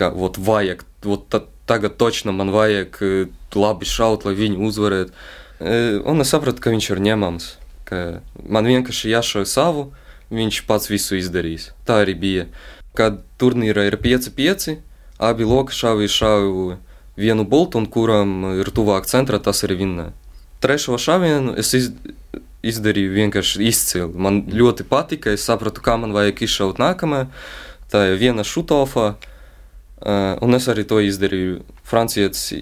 [0.00, 5.12] ka vot vajag, vot ta, tagad točno man vajag eh, labi šaut, lai viņu uzvarētu.
[5.60, 7.50] Eh, Un es sapratu, ka viņš ir ņemams,
[7.88, 9.90] ka man vienkārši jāšauj savu,
[10.32, 11.70] viņš pats visu izdarīs.
[11.84, 12.46] Tā arī bija.
[12.96, 14.78] Kad turnīrā ir 5-5,
[15.20, 16.78] abi loki šāvi šāvu
[17.20, 20.08] vienu boltu, un kuram ir tuvāk centrā, tas arī vinnē.
[20.64, 21.90] Trešo šāvienu es iz,
[22.62, 24.08] izdarīju vienkārši izcili.
[24.14, 27.28] Man ļoti patika, es sapratu, kā man vajag izšaut nākamajā.
[27.92, 31.60] Tā ir viena šutofā, uh, un es arī to izdarīju.
[31.92, 32.52] Francietis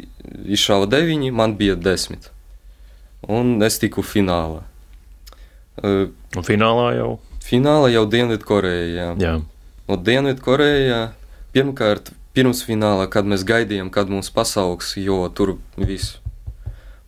[0.50, 2.30] izšāva 9, man bija 10.
[3.30, 4.64] Un es tiku finālā.
[5.80, 7.12] Uh, Un finālā jau.
[7.44, 9.12] finālā jau Dienvidkorejā.
[9.20, 9.34] Jā.
[9.90, 11.00] Un Dienvidkorejā
[11.54, 16.19] pirmkārt, pirms finālā, kad mēs gaidījām, kad mums pasaugs, jo tur viss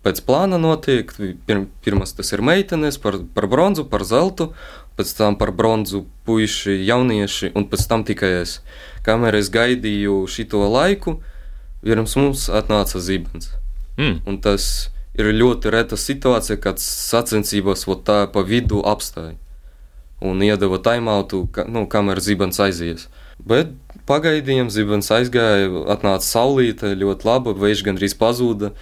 [0.05, 1.11] pēc plāna notiek.
[1.47, 4.51] Pir, pirmās tas ir meitenes par, par bronzu, par zeltu,
[4.99, 8.61] pēc tam par bronzu puiši, jaunieši, un pēc tam tikai es.
[9.07, 11.21] Kamēr es gaidīju šo laiku,
[11.83, 13.53] pirms mums atnāca zibens.
[13.99, 14.23] Mm.
[14.27, 19.37] Un tas ir ļoti reta situācija, kad sacensībās tā pa vidu apstāja
[20.23, 23.09] un iedeva taimautu, ka, nu, kamēr zibens aizies.
[23.43, 23.73] Bet
[24.07, 28.73] pagaidījām, zibens aizgāja, atnāca saulīte, ļoti laba, vējš gandrīz pazuda.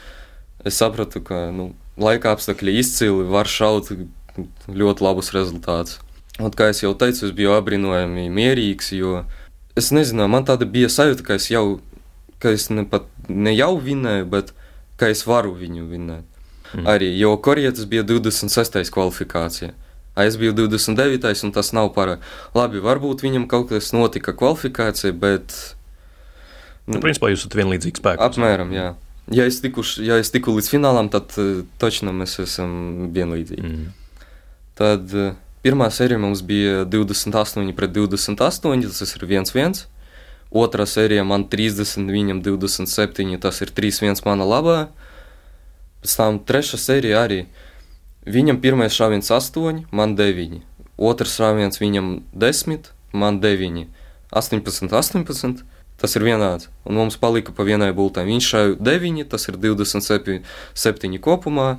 [0.67, 1.71] Es sapratu, ka nu,
[2.01, 3.93] laika apstākļi izcili, var šaut
[4.69, 5.99] ļoti labus rezultātus.
[6.41, 9.25] Un, kā jau teicu, es biju apbrīnojami mierīgs, jo
[9.77, 11.81] es nezinu, man tāda bija sajūta, ka es jau,
[12.41, 14.55] ka es ne, pat, ne jau vinnēju, bet
[15.01, 16.27] ka es varu viņu vinnēt.
[16.71, 16.87] Mm.
[16.89, 18.93] Arī, jo korietis bija 26.
[18.95, 19.75] kvalifikācijā.
[20.15, 21.45] A Es biju 29.
[21.45, 22.19] un tas nav par
[22.55, 22.81] labi.
[22.83, 25.55] Varbūt viņam kaut kas notika kvalifikācijā, bet.
[26.91, 28.23] Nu, principā jūs esat vienlīdzīgi spēki.
[28.27, 28.89] Apmēram, jā.
[29.31, 33.69] Ja es, tiku, ja es tiku līdz finālam, tad uh, točno mēs esam vienlīdzīgi.
[33.69, 34.27] Mm.
[34.79, 39.85] Tad uh, pirmā sērija mums bija 28 pret 28, tas ir 1-1.
[40.51, 44.79] Otrā sērija man 30, viņam 27, tas ir 3-1 mana labā.
[46.03, 47.45] Pēc tam trešā sērija arī.
[48.27, 50.59] Viņam pirmais šāviens 8, man 9.
[50.99, 53.87] Otrs šāviens viņam 10, man 9.
[54.35, 55.63] 18, 18.
[56.01, 56.71] Tas ir vienāds.
[56.89, 58.25] Un mums palika pa vienai bultai.
[58.29, 60.41] Viņš šāva 9, tas ir 27
[60.75, 61.75] 7 kopumā.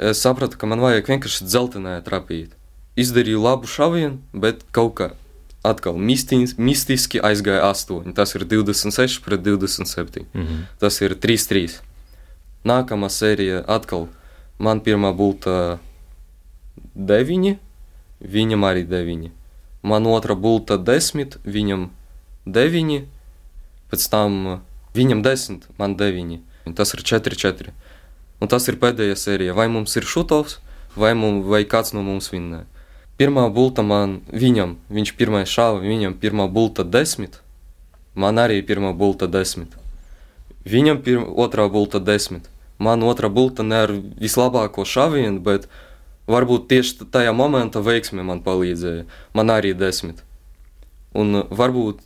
[0.00, 2.54] Es sapratu, ka man vajag vienkārši dzeltenē trapīt.
[2.96, 5.10] Izdarīju labu šāvienu, bet kaut kā
[5.64, 8.14] atkal mistis, mistiski aizgāja 8.
[8.16, 10.24] Tas ir 26 pret 27.
[10.32, 10.62] Mm -hmm.
[10.78, 11.80] Tas ir 3-3.
[12.64, 14.08] Nākamā sērija atkal
[14.58, 15.78] man pirmā būtu
[16.96, 17.56] 9,
[18.20, 19.30] viņam arī 9.
[19.82, 22.03] Man otra būtu 10, viņam 9,
[23.90, 24.60] pēc tam
[24.94, 26.40] viņam 10, man 9.
[26.74, 27.72] Tas ir 4-4.
[28.40, 29.54] Un tas ir pēdējā sērija.
[29.56, 30.58] Vai mums ir šutovs,
[30.96, 32.66] vai, mums, vai kāds no mums vinnēja.
[33.14, 37.38] Pirmā bulta man, viņam, viņš pirmais šāva, viņam pirmā bulta desmit,
[38.18, 39.76] man arī pirmā bulta desmit.
[40.66, 42.48] Viņam pirma, otrā bulta desmit.
[42.82, 45.68] Man otrā bulta ne ar vislabāko šāvienu, bet
[46.26, 49.04] varbūt tieši tajā momentā veiksme man palīdzēja.
[49.36, 50.24] Man arī desmit.
[51.14, 52.02] Un varbūt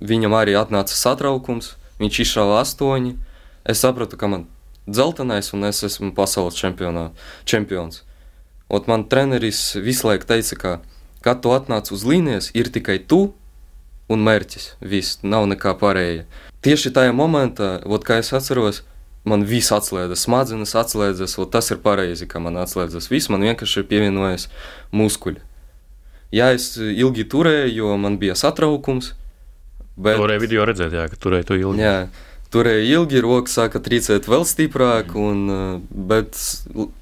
[0.00, 3.16] viņam arī atnāca satraukums, viņš izšāva astoņi.
[3.68, 4.46] Es sapratu, ka man
[4.88, 8.02] dzeltenais un es esmu pasaules čempions.
[8.70, 10.72] Un man treneris visu laiku teica, ka,
[11.24, 13.32] kad tu atnāc uz līnijas, ir tikai tu
[14.10, 14.74] un mērķis.
[14.80, 16.24] Viss, nav nekā pārējā.
[16.64, 18.82] Tieši tajā momentā, ot, kā es atceros,
[19.24, 23.82] man viss atslēdzas, smadzenes atslēdzas, un tas ir pareizi, ka man atslēdzas viss, man vienkārši
[23.82, 24.48] ir pievienojies
[24.96, 25.42] muskuļi.
[26.30, 29.14] Jā, es ilgi turēju, jo man bija satraukums.
[29.96, 30.18] Bet...
[30.20, 31.82] Varēja video redzēt, jā, ka turēju to ilgi.
[31.82, 31.96] Jā,
[32.54, 36.38] turēja ilgi, roka sāka trīcēt vēl stiprāk, un, eh, bet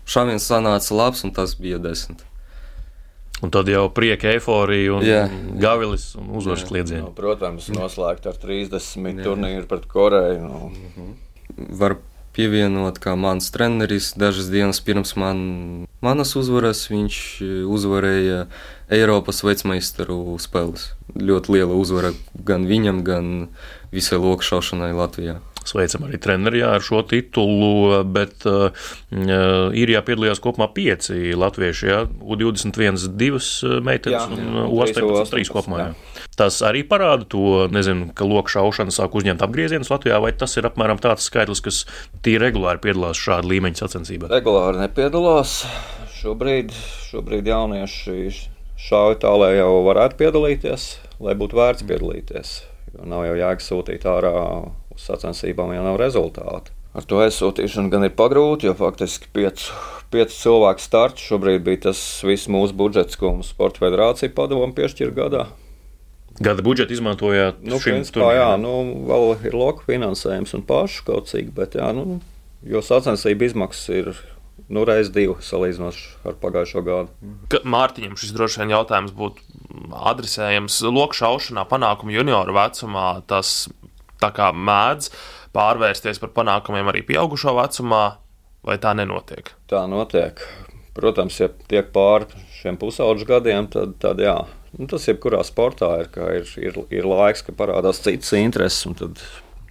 [0.08, 2.24] šāviens sanāca labs, un tas bija desmit.
[3.38, 5.28] Un tad jau prieka, eifórija un Jā.
[5.62, 7.04] gavilis un uzvaras kliedzieni.
[7.04, 10.42] Nu, protams, noslēgt ar 30 turnīru pret Koreju.
[10.42, 10.72] Nu.
[10.74, 11.12] Mhm.
[11.78, 11.96] Var
[12.34, 17.18] pievienot, kā mans treneris dažas dienas pirms man, manas uzvaras viņš
[17.70, 18.46] uzvarēja
[18.90, 20.92] Eiropas vecmeistaru spēles.
[21.16, 22.12] Ļoti liela uzvara
[22.44, 23.28] gan viņam, gan
[23.94, 25.38] visai lokšaušanai Latvijā.
[25.68, 28.72] Sveicam arī treneri ar šo titulu, bet uh,
[29.12, 31.88] īrijā piedalījās kopumā pieci latvieši.
[31.90, 33.50] Jā, U21, divas
[33.84, 35.82] meitenes jā, un U18, trīs kopumā.
[35.82, 36.24] Jā.
[36.38, 40.68] Tas arī parāda to, nezinu, ka loku šaušana sāk uzņemt apgriezienus Latvijā, vai tas ir
[40.68, 41.82] apmēram tāds skaitlis, kas
[42.24, 44.32] tie regulāri piedalās šāda līmeņa sacensībā?
[44.32, 45.60] Regulāri nepiedalās.
[46.18, 46.72] Šobrīd,
[47.10, 50.88] šobrīd jaunieši šauj tā, lai jau varētu piedalīties,
[51.22, 52.56] lai būtu vērts piedalīties.
[52.94, 54.34] Jo nav jau jēga sūtīt ārā
[54.94, 56.72] uz sacensībām, ja nav rezultātu.
[56.96, 59.74] Ar to aizsūtīšanu gan ir pagrūti, jo faktiski piecu,
[60.10, 65.12] piecu cilvēku starts šobrīd bija tas viss mūsu budžets, ko mums Sports federācija padomu piešķir
[65.14, 65.44] gadā.
[66.38, 67.60] Gada budžetu izmantojāt?
[67.66, 68.72] Nu, principā, jā, nu,
[69.10, 72.20] vēl ir loka finansējums un pašu kaut cik, bet jā, nu,
[72.66, 74.12] jo sacensību izmaksas ir
[74.68, 77.34] nu, reizes divi salīdzinot ar pagājušo gadu.
[77.64, 79.44] Mārtiņam šis droši vien jautājums būtu
[80.10, 83.08] adresējams lokšaušanā, panākumu junioru vecumā.
[83.30, 83.68] Tas
[84.22, 85.10] tā kā mēdz
[85.56, 88.04] pārvērsties par panākumiem arī pieaugušo vecumā,
[88.66, 89.54] vai tā nenotiek?
[89.70, 90.42] Tā notiek.
[90.98, 92.26] Protams, ja tiek pāri
[92.58, 94.36] šiem pusauģu gadiem, tad, tad jā.
[94.76, 99.22] Nu, tas jebkurā sportā ir, ir, ir, ir laiks, kad parādās citas intereses, un tad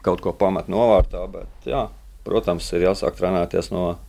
[0.06, 1.26] kaut ko pamet novārtā.
[1.30, 1.84] Bet, jā,
[2.26, 4.07] protams, ir jāsāk trenēties no mm.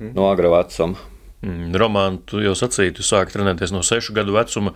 [0.00, 0.98] No agra vecuma.
[1.42, 4.74] Mm, Roman, tu jau sacīji, tu sāki trenēties no sešu gadu vecuma.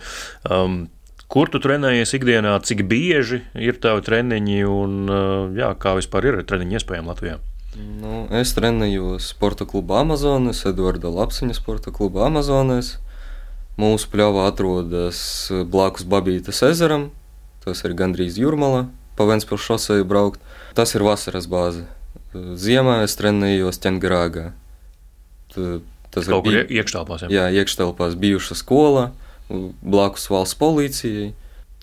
[0.49, 0.85] Um,
[1.33, 6.35] Kur tu trenējies ikdienā, cik bieži ir tavi treniņi un uh, jā, kā vispār ir
[6.45, 7.39] treniņi iespējami Latvijā?
[7.73, 12.99] Nu, es trenējos sporta klubā Amazonas, Eduarda Lapsiņa sporta klubā Amazonas.
[13.81, 17.07] Mūsu pļāvā atrodas blakus Babītas ezeram,
[17.65, 18.85] tas ir gandrīz jūrmala,
[19.17, 20.43] pa Ventspils šoseju braukt.
[20.77, 21.87] Tas ir vasaras bāze.
[22.33, 24.51] Ziemā es trenējos Ķengrāgā.
[26.13, 27.25] Tas kaut kur iekštelpās.
[27.25, 29.07] Jā, jā iekštelpās bijuša skola,
[29.49, 31.31] blakus valsts policijai.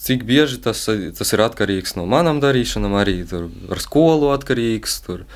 [0.00, 5.00] Cik bieži tas, tas ir atkarīgs no manām darīšanām, arī ar skolu atkarīgs.
[5.04, 5.26] Tur,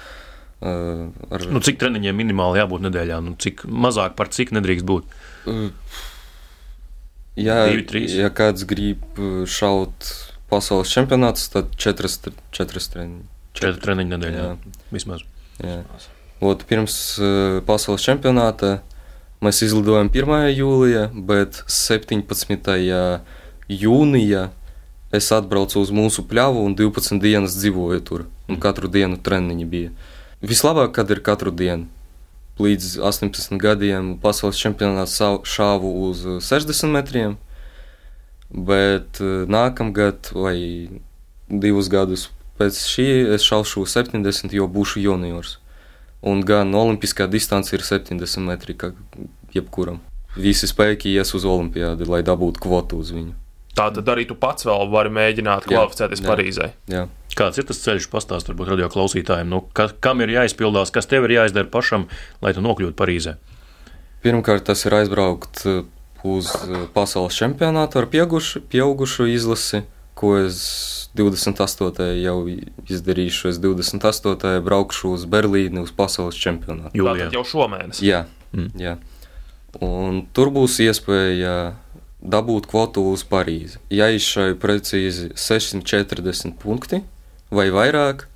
[0.62, 1.44] uh, ar...
[1.52, 3.20] nu, cik treniņiem minimāli jābūt nedēļā?
[3.26, 5.18] Nu, cik mazāk par cik nedrīkst būt?
[7.34, 9.18] Jā, Divi, ja kāds grib
[9.50, 10.08] šaut
[10.48, 12.20] pasaules čempionātus, tad četras,
[12.54, 13.24] četras treniņi.
[13.58, 14.44] Četri treniņi nedēļā.
[14.48, 14.76] Jā.
[14.94, 15.26] Vismaz.
[15.60, 15.82] Jā.
[16.44, 16.94] Ot, pirms
[17.64, 18.82] pasaules čempionāta
[19.40, 20.50] mēs izlidojam 1.
[20.52, 22.74] jūlijā, bet 17.
[23.72, 24.42] jūnijā
[25.16, 28.26] es atbraucu uz mūsu pļavu un 12 dienas dzīvoju tur.
[28.44, 29.94] Un katru dienu treniņi bija.
[30.44, 31.88] Vislabāk, kad ir katru dienu.
[32.60, 37.40] Līdz 18 gadiem pasaules čempionātā šāvu uz 60 metriem,
[38.52, 39.16] bet
[39.48, 40.58] nākamgad vai
[41.48, 42.28] divus gadus
[42.60, 45.56] pēc šī es šaušu 70, jo būšu juniors
[46.24, 48.92] un gan olimpiskā distance ir 70 metri, kā
[49.54, 50.00] jebkuram.
[50.34, 53.34] Visi spēki ies uz olimpiādu, lai dabūtu kvotu uz viņu.
[53.74, 56.68] Tā tad arī tu pats vēl vari mēģināt kvalificēties jā, Parīzē.
[56.90, 57.06] Jā.
[57.34, 61.26] Kāds ir tas ceļš, pastāstīt, varbūt radio klausītājiem, nu, ka, kam ir jāizpildās, kas tev
[61.26, 62.06] ir jāizdara pašam,
[62.42, 63.34] lai tu nokļūtu Parīzē?
[64.22, 65.82] Pirmkārt, tas ir aizbraukt eh,
[66.22, 69.82] uz uh, pasaules čempionātu ar pieaugušu, pieaugušu izlasi,
[70.14, 70.58] ko es
[71.18, 72.10] 28.
[72.22, 72.36] jau
[72.90, 73.50] izdarīšu.
[73.52, 74.60] Es 28.
[74.64, 76.94] braukšu uz Berlīni uz pasaules čempionātu.
[76.98, 77.28] Jūlijā.
[77.30, 78.02] Tātad jau šomēnes.
[78.04, 78.70] Jā, mm.
[78.80, 78.98] jā.
[79.82, 81.74] Un tur būs iespēja
[82.24, 83.80] dabūt kvotu uz Parīzi.
[83.92, 87.02] Ja izšauju precīzi 640 punkti
[87.54, 88.26] vai vairāk,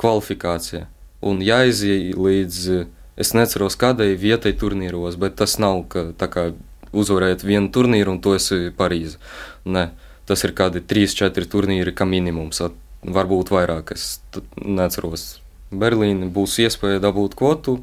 [0.00, 0.88] kvalifikācija.
[1.22, 2.62] Un jāiziet līdz,
[3.20, 6.48] es neceros kādai vietai turnīros, bet tas nav ka, tā kā
[6.92, 9.20] uzvarēt vienu turnīru un to esi Parīzi.
[9.64, 9.88] Nē,
[10.26, 12.62] tas ir kādi 3-4 turnīri, kā minimums.
[13.02, 14.20] Varbūt vairāk, es
[14.62, 15.40] neceros.
[15.72, 17.78] Berlīne būs iespēja dabūt kvotu,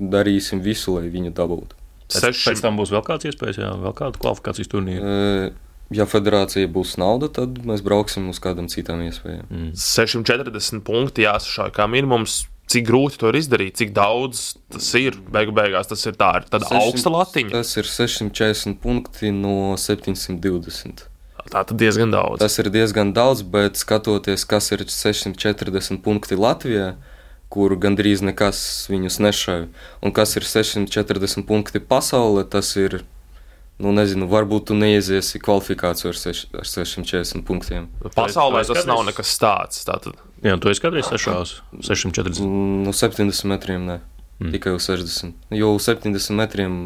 [0.00, 1.76] darīsim visu, lai viņu dabūtu.
[2.08, 5.04] Pēc, Seši- pēc tam būs vēl kāds iespējas, jā, vēl kāda kvalifikācijas turnīra.
[5.04, 5.52] E,
[5.92, 9.44] Ja federācija būs nauda, tad mēs brauksim uz kādām citām iespējām.
[9.50, 9.72] Mm.
[9.76, 12.46] 640 punkti jāsašauj kā minimums.
[12.72, 15.12] Cik grūti to ir izdarīt, cik daudz tas ir.
[15.12, 17.50] Beigu beigās tas ir tā, ir tāda 600 augsta latiņa.
[17.52, 21.04] Tas ir 640 punkti no 720.
[21.54, 22.42] Tā tad diezgan daudz.
[22.42, 26.96] Tas ir diezgan daudz, bet skatoties, kas ir 640 punkti Latvijā,
[27.54, 28.58] kur gandrīz nekas
[28.90, 29.68] viņus nešauj,
[30.02, 33.04] un kas ir 640 punkti pasaulē, tas ir.
[33.74, 37.88] Nu, nezinu, varbūt tu neiesiesi kvalifikāciju ar, seš, ar 640 punktiem.
[38.14, 39.80] Pasaulē Tu esi tas nav nekas tāds.
[39.86, 42.42] Tātad, Jā, tu esi kādreiz sešās 640.
[42.42, 43.98] Mm, No 70 metriem ne.
[44.38, 44.52] Mm.
[44.54, 45.34] Tikai uz 60.
[45.54, 46.78] Jo uz 70 metriem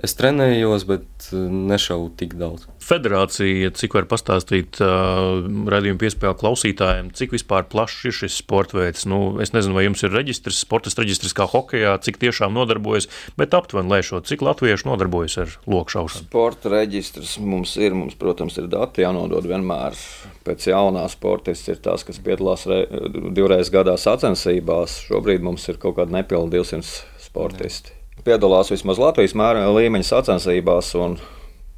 [0.00, 1.40] es trenējos, bet eh,
[1.72, 2.64] nešauju tik daudz.
[2.82, 9.04] Federācija, cik var pastāstīt uh, radījuma piespēļu klausītājiem, cik vispār plašs ir šis sporta veids.
[9.06, 13.06] Nu, es nezinu, vai jums ir reģistrs, sports reģistrs kā hokeja, cik tiešām nodarbojas,
[13.38, 16.26] bet aptuveni lēšot, cik latvieši nodarbojas ar lokšaušanu.
[16.26, 19.96] Sporta reģistrs mums ir, mums, protams, ir dati jānodod vienmēr.
[20.42, 22.82] Pēc jaunā sportists ir tas, kas piedalās re,
[23.30, 25.04] divreiz gadā sacensībās.
[25.06, 28.01] Šobrīd mums ir kaut kādi nepilni 200 sportisti.
[28.26, 30.94] Piedalās vismaz Latvijas mēra līmeņa sacensībās.
[31.00, 31.18] Un,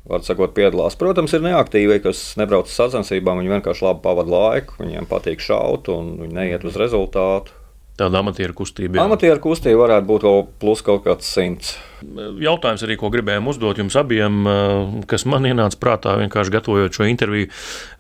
[0.04, 0.98] Var sakot, piedalās.
[1.00, 3.38] Protams, ir neaktīvi, kas nebrauc uz sacensībām.
[3.40, 7.54] Viņi vienkārši labi pavada laiku, viņiem patīk šaut, un viņi neiet uz rezultātu.
[7.96, 8.98] Tāda amatieru kustība.
[8.98, 9.04] jā.
[9.07, 11.76] Amatieru kustība varētu būt vēl plus kaut kāds simts.
[12.42, 17.07] Jautājums arī, ko gribējām uzdot jums abiem, eh, kas man ienāca prātā vienkārši gatavojot šo
[17.09, 17.48] interviju,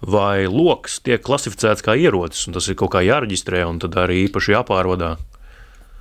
[0.02, 4.28] vai lokus tiek klasificēts kā ierocis, un tas ir kaut kā jāreģistrē, un tad arī
[4.28, 5.16] īpaši jāpārvadā.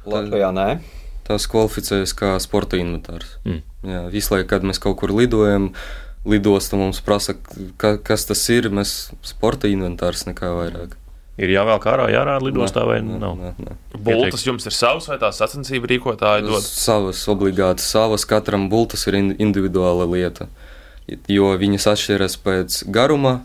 [0.09, 0.81] Latvijā nē.
[1.27, 3.37] Tas kvalificējas kā sporta inventārs.
[3.47, 3.61] Mm.
[3.87, 5.69] Jā, visu laiku, kad mēs kaut kur lidojam,
[6.27, 7.35] lidosta mums prasa,
[7.79, 8.67] ka, kas tas ir.
[8.71, 10.97] Mēs sporta inventārs nekā vairāk.
[11.41, 13.33] Ir jāvelk ārā, jārāda lidostā vai Nē, nav.
[13.39, 13.71] nē, nē.
[14.05, 16.61] bultas jums ir savs vai tās sacensību rīkotāji dod?
[16.61, 20.45] Savas obligāti savas, katram bultas ir in- individuāla lieta.
[21.27, 23.41] Jo viņas atšķiras pēc garuma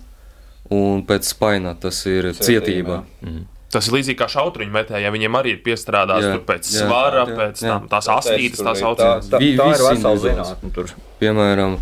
[0.70, 1.72] un pēc spaina.
[1.80, 3.00] Tas ir cietība.
[3.24, 3.46] Cietība.
[3.68, 6.86] Tas ir līdzīgi kā šautriņu metēji, ja viņiem arī ir piestrādāts Jā, tur pēc jā,
[6.86, 7.74] svara, jā, pēc jā.
[7.74, 9.28] tam, tās Tā astītes, tās saucamās.
[9.28, 10.70] Tā, tā, tā ir visi vesela zinātne.
[10.72, 10.92] tur.
[11.20, 11.76] Piemēram,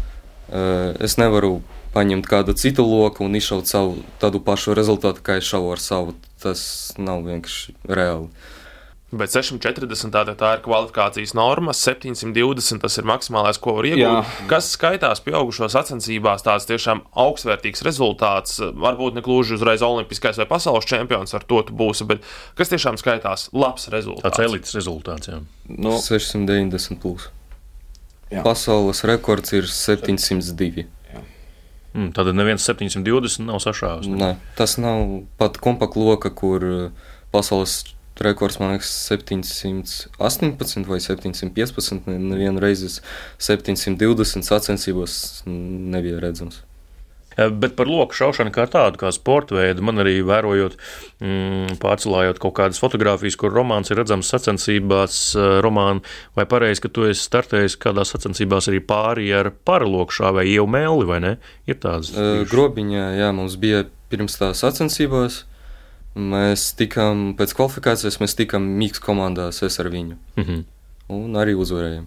[0.51, 1.61] eh, es nevaru
[1.95, 6.17] paņemt kādu citu loku un izšaut savu tādu pašu rezultātu, kā es šauju ar savu.
[6.43, 6.61] Tas
[6.99, 8.29] nav vienkārši reāli.
[9.15, 14.03] Bet 640 tā, tā ir kvalifikācijas norma, 720 tas ir maksimālais, ko var iegūt.
[14.03, 14.49] Jā.
[14.51, 18.59] Kas skaitās pieaugušo sacensībās, tāds tiešām augstvērtīgs rezultāts.
[18.59, 22.27] Varbūt ne gluži uzreiz olimpiskais vai pasaules čempions ar to būsi, bet
[22.59, 24.27] kas tiešām skaitās labs rezultāts.
[24.27, 25.31] Tāds elites rezultāts.
[25.31, 25.39] Jā.
[25.71, 26.99] Nu, 690.
[26.99, 27.31] Plus.
[28.35, 28.43] Jā.
[28.43, 30.89] Pasaules rekords ir 702.
[31.97, 34.11] Mm, tad neviens 720 nav sašāvis.
[34.11, 37.07] Nē, tas nav pat kompaktloka, kur eh,
[38.17, 42.07] pasaules rekords, man liekas, 718 vai 715.
[42.07, 43.01] ne- Nevienu reizi
[43.39, 46.63] 720 sacensībos nebija redzams.
[47.37, 50.73] Bet par loku šaušanu kā tādu, kā sporta veidu, man arī vērojot,
[51.21, 56.01] mm, pārcelājot kaut kādas fotogrāfijas, kur romāns ir redzams sacensībās, eh, romāna,
[56.35, 61.05] vai pareizi, ka tu esi startējis kādās sacensībās arī pāri ar paralokšā vai jau mēli,
[61.07, 61.37] vai ne?
[61.67, 62.17] Ir tādas.
[62.17, 62.45] Eh?
[62.49, 65.45] Grobiņā, jā, mums bija pirms tā sacensībās.
[66.17, 70.17] Mēs tikām pēc kvalifikācijas, mēs tikām Mikls komandās, es ar viņu.
[70.41, 70.63] Mhm.
[71.13, 72.07] Un arī uzvarējām.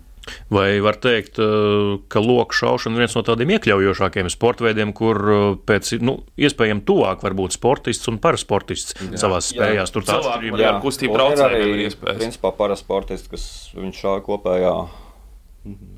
[0.50, 5.16] Vai var teikt, eh, ka loku šaušana ir viens no tādiem iekļaujošākiem sporta veidiem, kur
[5.16, 9.94] eh, pēc, nu, iespējams tuvāk var būt sportists un parasportists savā spējās.
[9.94, 10.68] Tur atšķirība var- ir.
[10.68, 12.22] ar kustību traucējumiem arī, ir iespējas.
[12.22, 13.46] Principā parasportisti, kas
[13.76, 14.74] viņš šā kopējā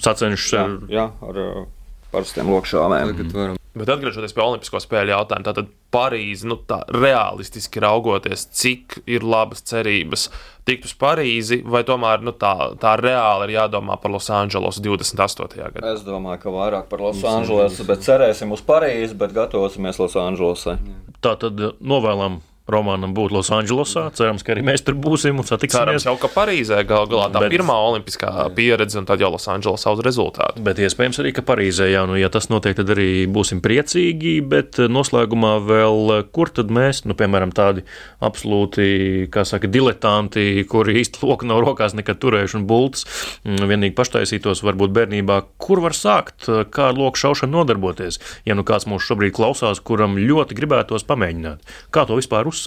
[0.01, 1.65] Sacenšas jā, ar jā, ar uh,
[2.11, 3.11] parastiem lokšāvēm.
[3.15, 3.57] Tagad varam.
[3.71, 9.63] Bet atgriežoties pie Olimpisko spēļu jautājuma, tad Parīzi, nu, tā realistiski raugoties, cik ir labas
[9.67, 10.25] cerības
[10.67, 12.51] tikt uz Parīzi, vai tomēr nu, tā,
[12.83, 15.55] tā reāli ir jādomā par Losandželosu 28.
[15.77, 15.95] gadā?
[15.95, 20.77] Es domāju, ka vairāk par Losandželosu, bet cerēsim uz Parīzi, bet gatavosimies Losandželosai.
[21.23, 22.41] Tā tad eh, novēlam
[22.71, 24.07] Romanam būt Losandželosā.
[24.17, 26.01] Cerams, ka arī mēs tur būsim un satiksimies.
[26.01, 29.93] Cerams, jau ka Parīzē gal galā tā Bet- pirmā olimpiskā pieredze, un tad jau Losandželosā
[29.97, 30.63] uz rezultātu.
[30.63, 34.39] Bet iespējams arī, ka Parīzē, jā, nu, ja tas notiek, tad arī būsim priecīgi.
[34.47, 37.83] Bet eh, noslēgumā vēl, eh, kur tad mēs, nu, piemēram, tādi
[38.21, 43.05] absolūti, kā saka, diletanti, kuri īsti loku nav rokās nekad turējuši un bultas,
[43.45, 48.55] mm, vienīgi paštaisītos varbūt bērnībā, kur var sākt, eh, kā ar loku šaušanu nodarboties, ja
[48.57, 51.65] nu kāds mūs šobrīd klausās, kuram ļoti gribētos pamēģināt.
[51.91, 52.60] Kā to vispār uzsākt?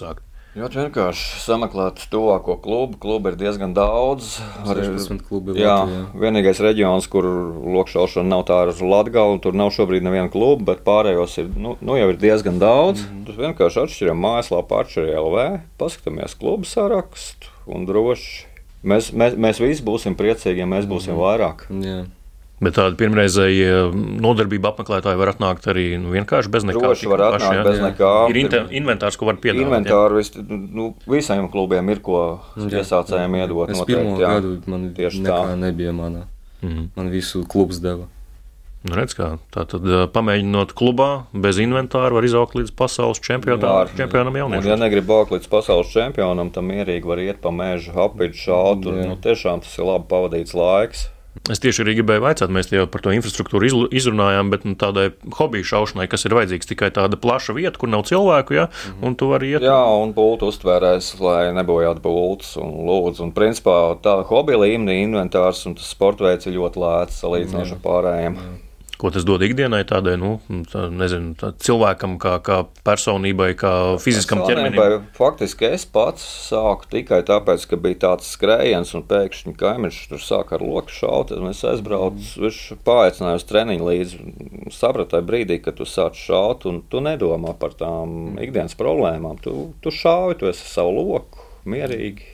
[0.55, 2.95] Ļoti vienkārši sameklēt tuvāko klubu.
[3.03, 4.37] Klubu ir diezgan daudz.
[4.63, 6.03] Arī- 16 klubi Jā, Latvijā.
[6.15, 7.27] vienīgais reģions, kur
[7.75, 11.97] lokšaušana nav tā ar Latviju, tur nav šobrīd neviena kluba, bet pārējos ir, nu, nu
[11.99, 13.03] jau ir diezgan daudz.
[13.03, 13.25] Mm -hmm.
[13.25, 18.45] Tur vienkārši atšķiram mājaslapā, atšķiram LV, paskatāmies klubu sarakstu un droši.
[18.85, 21.67] Mēs, mēs, mēs visi būsim priecīgi, ja mēs būsim vairāk.
[21.69, 22.05] Jā.
[22.63, 23.65] Bet tādi pirmreizēji
[24.23, 26.79] nodarbība apmeklētāji var atnākt arī nu, vienkārši bez nekā.
[26.85, 27.63] Droši var atnākt jā.
[27.67, 28.11] bez nekā.
[28.31, 29.59] Ir inte- inventārs, ko var piedāvāt.
[29.59, 29.67] jā.
[29.67, 33.69] Inventāri vis, nu, visiem klubiem ir ko iesācējiem iedot.
[33.69, 34.33] Es noteikti, pirmo jā.
[34.37, 35.39] gadu man Tieši tā.
[35.59, 36.23] nebija manā.
[36.61, 36.91] Mhm.
[36.95, 38.07] Man visu klubs deva.
[38.85, 43.81] Nu, redz, kā, tā tad ā, pamēģinot klubā, bez inventāra, var izaugt līdz pasaules čempionātam,
[43.81, 43.89] Var.
[43.97, 44.79] čempionam Un, ja jauniešiem.
[44.79, 48.83] negrib augt līdz pasaules čempionam, tad mierīgi var iet pa mežu, apīt šādu.
[48.83, 49.07] Tur Jā.
[49.09, 51.09] nu, tiešām tas ir labi pavadīts laiks.
[51.45, 55.67] Es tieši arī gribēju vaicāt, mēs jau par to infrastruktūru izrunājām, bet nu, tādai hobiju
[55.69, 58.65] šaušanai, kas ir vajadzīgs tikai tāda plaša vieta, kur nav cilvēku, ja,
[59.05, 59.65] un tu vari iet.
[59.65, 63.27] Jā, un būtu uztvērējis, lai nebojātu būtus un lūdzu.
[63.27, 67.83] Un, principā, tā hobija līmenī inventārs un tas sporta veids ir ļoti lēts salīdzinoši ar
[67.85, 68.39] pārējiem.
[68.95, 70.37] Ko tas dod ikdienai, tādai, nu,
[70.71, 74.79] tā, nezinu, tā cilvēkam, kā, kā personībai, kā fiziskam ķermenim.
[74.79, 80.23] Vai Faktiski es pats sāku tikai tāpēc, ka bija tāds skrējiens, un pēkšņi kaimiņš tur
[80.23, 81.33] sāka ar loku šaut.
[81.51, 84.21] Es aizbraucu, viņš paaicināja uz treniņu līdzi.
[84.75, 89.43] Sapratu tajā brīdī, kad tu sāc šaut, un tu nedomā par tām ikdienas problēmām.
[89.43, 92.31] Tu, tu šauji, tu esi savu loku, mierīgi,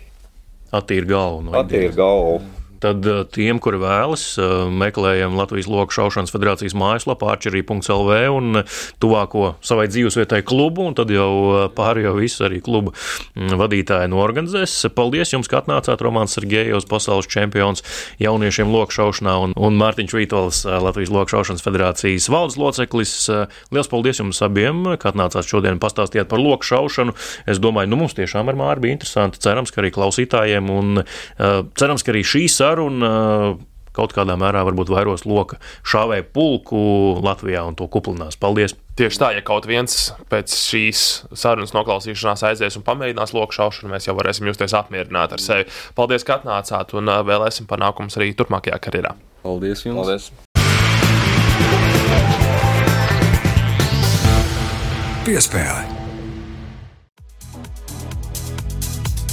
[0.72, 1.41] Attīri galvu.
[1.49, 1.97] no ikdienas.
[1.97, 2.61] galvu.
[2.82, 8.77] Tad eh, tiem, kuri vēlas, eh, meklējam Latvijas Loku šaušanas federācijas mājaslapā, arčerī.lv un eh,
[9.01, 14.73] tuvāko savai dzīvesvietai klubu, un tad jau pārējo visu arī klubu mm, vadītāji norganizēs.
[14.97, 17.86] Paldies jums, ka atnācāt Romāns Sergejovs, pasaules čempions
[18.21, 23.13] jauniešiem loku šaušanā, un, un Mārtiņš Vītols, Latvijas Loku šaušanas federācijas valdes loceklis.
[23.73, 27.13] Liels paldies jums abiem, ka atnācāt šodien pastāstīt par loku šaušanu.
[27.49, 29.41] Es domāju, nu mums tiešām ar Māri bija interesanti.
[29.43, 33.59] Cerams, ka arī klausītājiem, un uh, cerams, ka arī šī saruna uh,
[33.95, 36.82] kaut kādā mērā varbūt vairos loka šāvēju pulku
[37.24, 38.39] Latvijā un to kuplinās.
[38.39, 38.76] Paldies!
[38.99, 41.03] Tieši tā, ja kaut viens pēc šīs
[41.38, 45.67] sarunas noklausīšanās aizies un pamēģinās loku šaušanu, mēs jau varēsim justies apmierināti ar sevi.
[45.97, 49.15] Paldies, ka atnācāt un ā, vēlēsim panākumus arī turpmākajā karjerā.
[49.43, 50.03] Paldies jums!
[50.03, 50.32] Paldies!
[55.22, 55.90] Piespēle.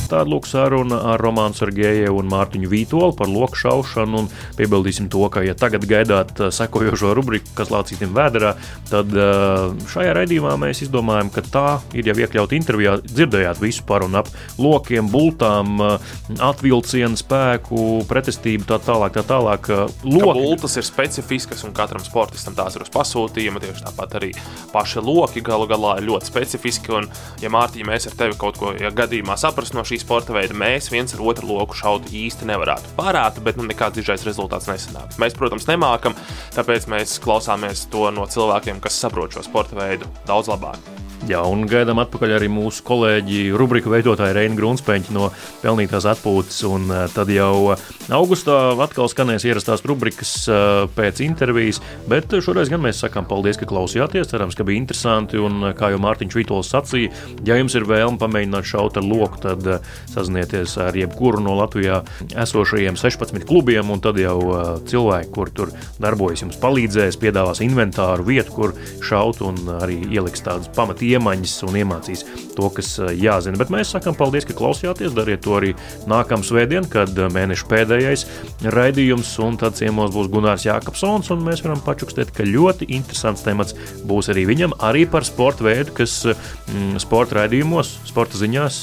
[0.09, 4.23] Tāda lūk saruna ar Romānu Sergejevu un Mārtiņu Vītolu par loku šaušanu.
[4.23, 8.55] Un piebildīsim to, ka, ja tagad gaidāt uh, sekojošo rubriku, kas lācītim vēderā,
[8.89, 12.97] tad uh, šajā raidījumā mēs izdomājam, ka tā ir jau iekļauta intervijā.
[13.05, 16.17] Dzirdējāt visu par un ap lokiem, bultām, uh,
[16.49, 19.15] atvilcienu spēku, pretestību, tā tālāk.
[19.19, 19.69] Tā tālāk.
[20.09, 23.61] Loki, Bultas ir specifiskas un katram sportistam tās ir uz pasūtījuma.
[23.63, 24.33] Tieši tāpat arī
[24.73, 26.95] paši loki galu galā ir ļoti specifiski.
[26.97, 27.09] Un,
[27.43, 30.91] ja Mārtiņa, mēs ar tevi kaut ko ja gadījumā saprast no šī sporta veida, mēs
[30.93, 32.95] viens ar otru loku šaut īsti nevarētu.
[32.99, 35.19] Pārāta, bet nu, nekāds dižais rezultāts nesanāk.
[35.23, 36.17] Mēs, protams, nemākam,
[36.57, 41.08] tāpēc mēs klausāmies to no cilvēkiem, kas saprot šo sporta veidu daudz labāk.
[41.27, 45.27] Jā, un gaidām atpakaļ arī mūsu kolēģi, rubriku veidotāja Reina Grunsteņa no
[45.65, 46.61] Pelnītās atpūtas.
[46.69, 47.75] Un eh, tad jau
[48.15, 48.55] augustā
[48.85, 51.81] atkal skanēs ierastās rubrikas eh, pēc intervijas.
[52.09, 54.31] Bet šoreiz gan mēs sakām paldies, ka klausījāties.
[54.31, 55.41] Cerams, ka bija interesanti.
[55.43, 57.11] Un eh, kā jau Mārtiņš Vitols sacīja,
[57.49, 59.67] ja jums ir vēlme pamēģināt šaut ar loku, tad
[60.13, 62.01] sazinieties ar jebkuru no Latvijā
[62.31, 63.91] esošajiem 16 klubiem.
[63.91, 64.39] Un tad jau
[64.87, 70.71] cilvēki, kur tur darbojas, jums palīdzēs, piedāvās inventāru vietu, kur šaut un arī ieliks tādas
[71.09, 72.25] pamatiemaņas un iemācīs
[72.57, 73.59] to, kas eh, jāzina.
[73.59, 75.15] Bet mēs sakām paldies, ka klausījāties.
[75.17, 75.75] Dariet to arī
[76.09, 78.27] nākamā svētdienā, kad eh, mēneša pēdējais
[78.75, 83.77] raidījums, un tad ciemos būs Gunārs Jākapsons, un mēs varam pačukstēt, ka ļoti interesants temats
[84.09, 88.83] būs arī viņam, arī par sporta veidu, kas mm, sporta raidījumos, sporta ziņās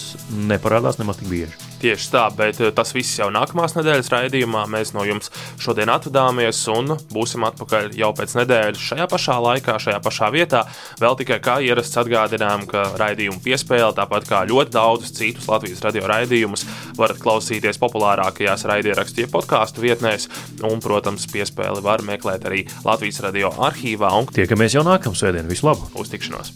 [0.49, 1.74] neparādās nemaz tik bieži.
[1.85, 4.63] Tieši tā, bet eh, tas viss jau nākamās nedēļas raidījumā.
[4.73, 5.29] Mēs no jums
[5.61, 10.63] šodien atvadāmies un būsim atpakaļ jau pēc nedēļas šajā pašā laikā, šajā pašā vietā.
[10.97, 16.09] Vēl tikai kā ierasts atgādinām, ka raidījumu piespēle, tāpat kā ļoti daudzus citus Latvijas radio
[16.09, 16.65] raidījumus,
[16.97, 20.25] varat klausīties populārākajās raidierakstu, podkāstu vietnēs,
[20.65, 25.53] un, protams, piespēli var meklēt arī Latvijas radio arhīvā un Tiekamies jau nākamā svētdienā.
[25.53, 25.85] Visu labu!
[26.01, 26.55] uz tikšanos!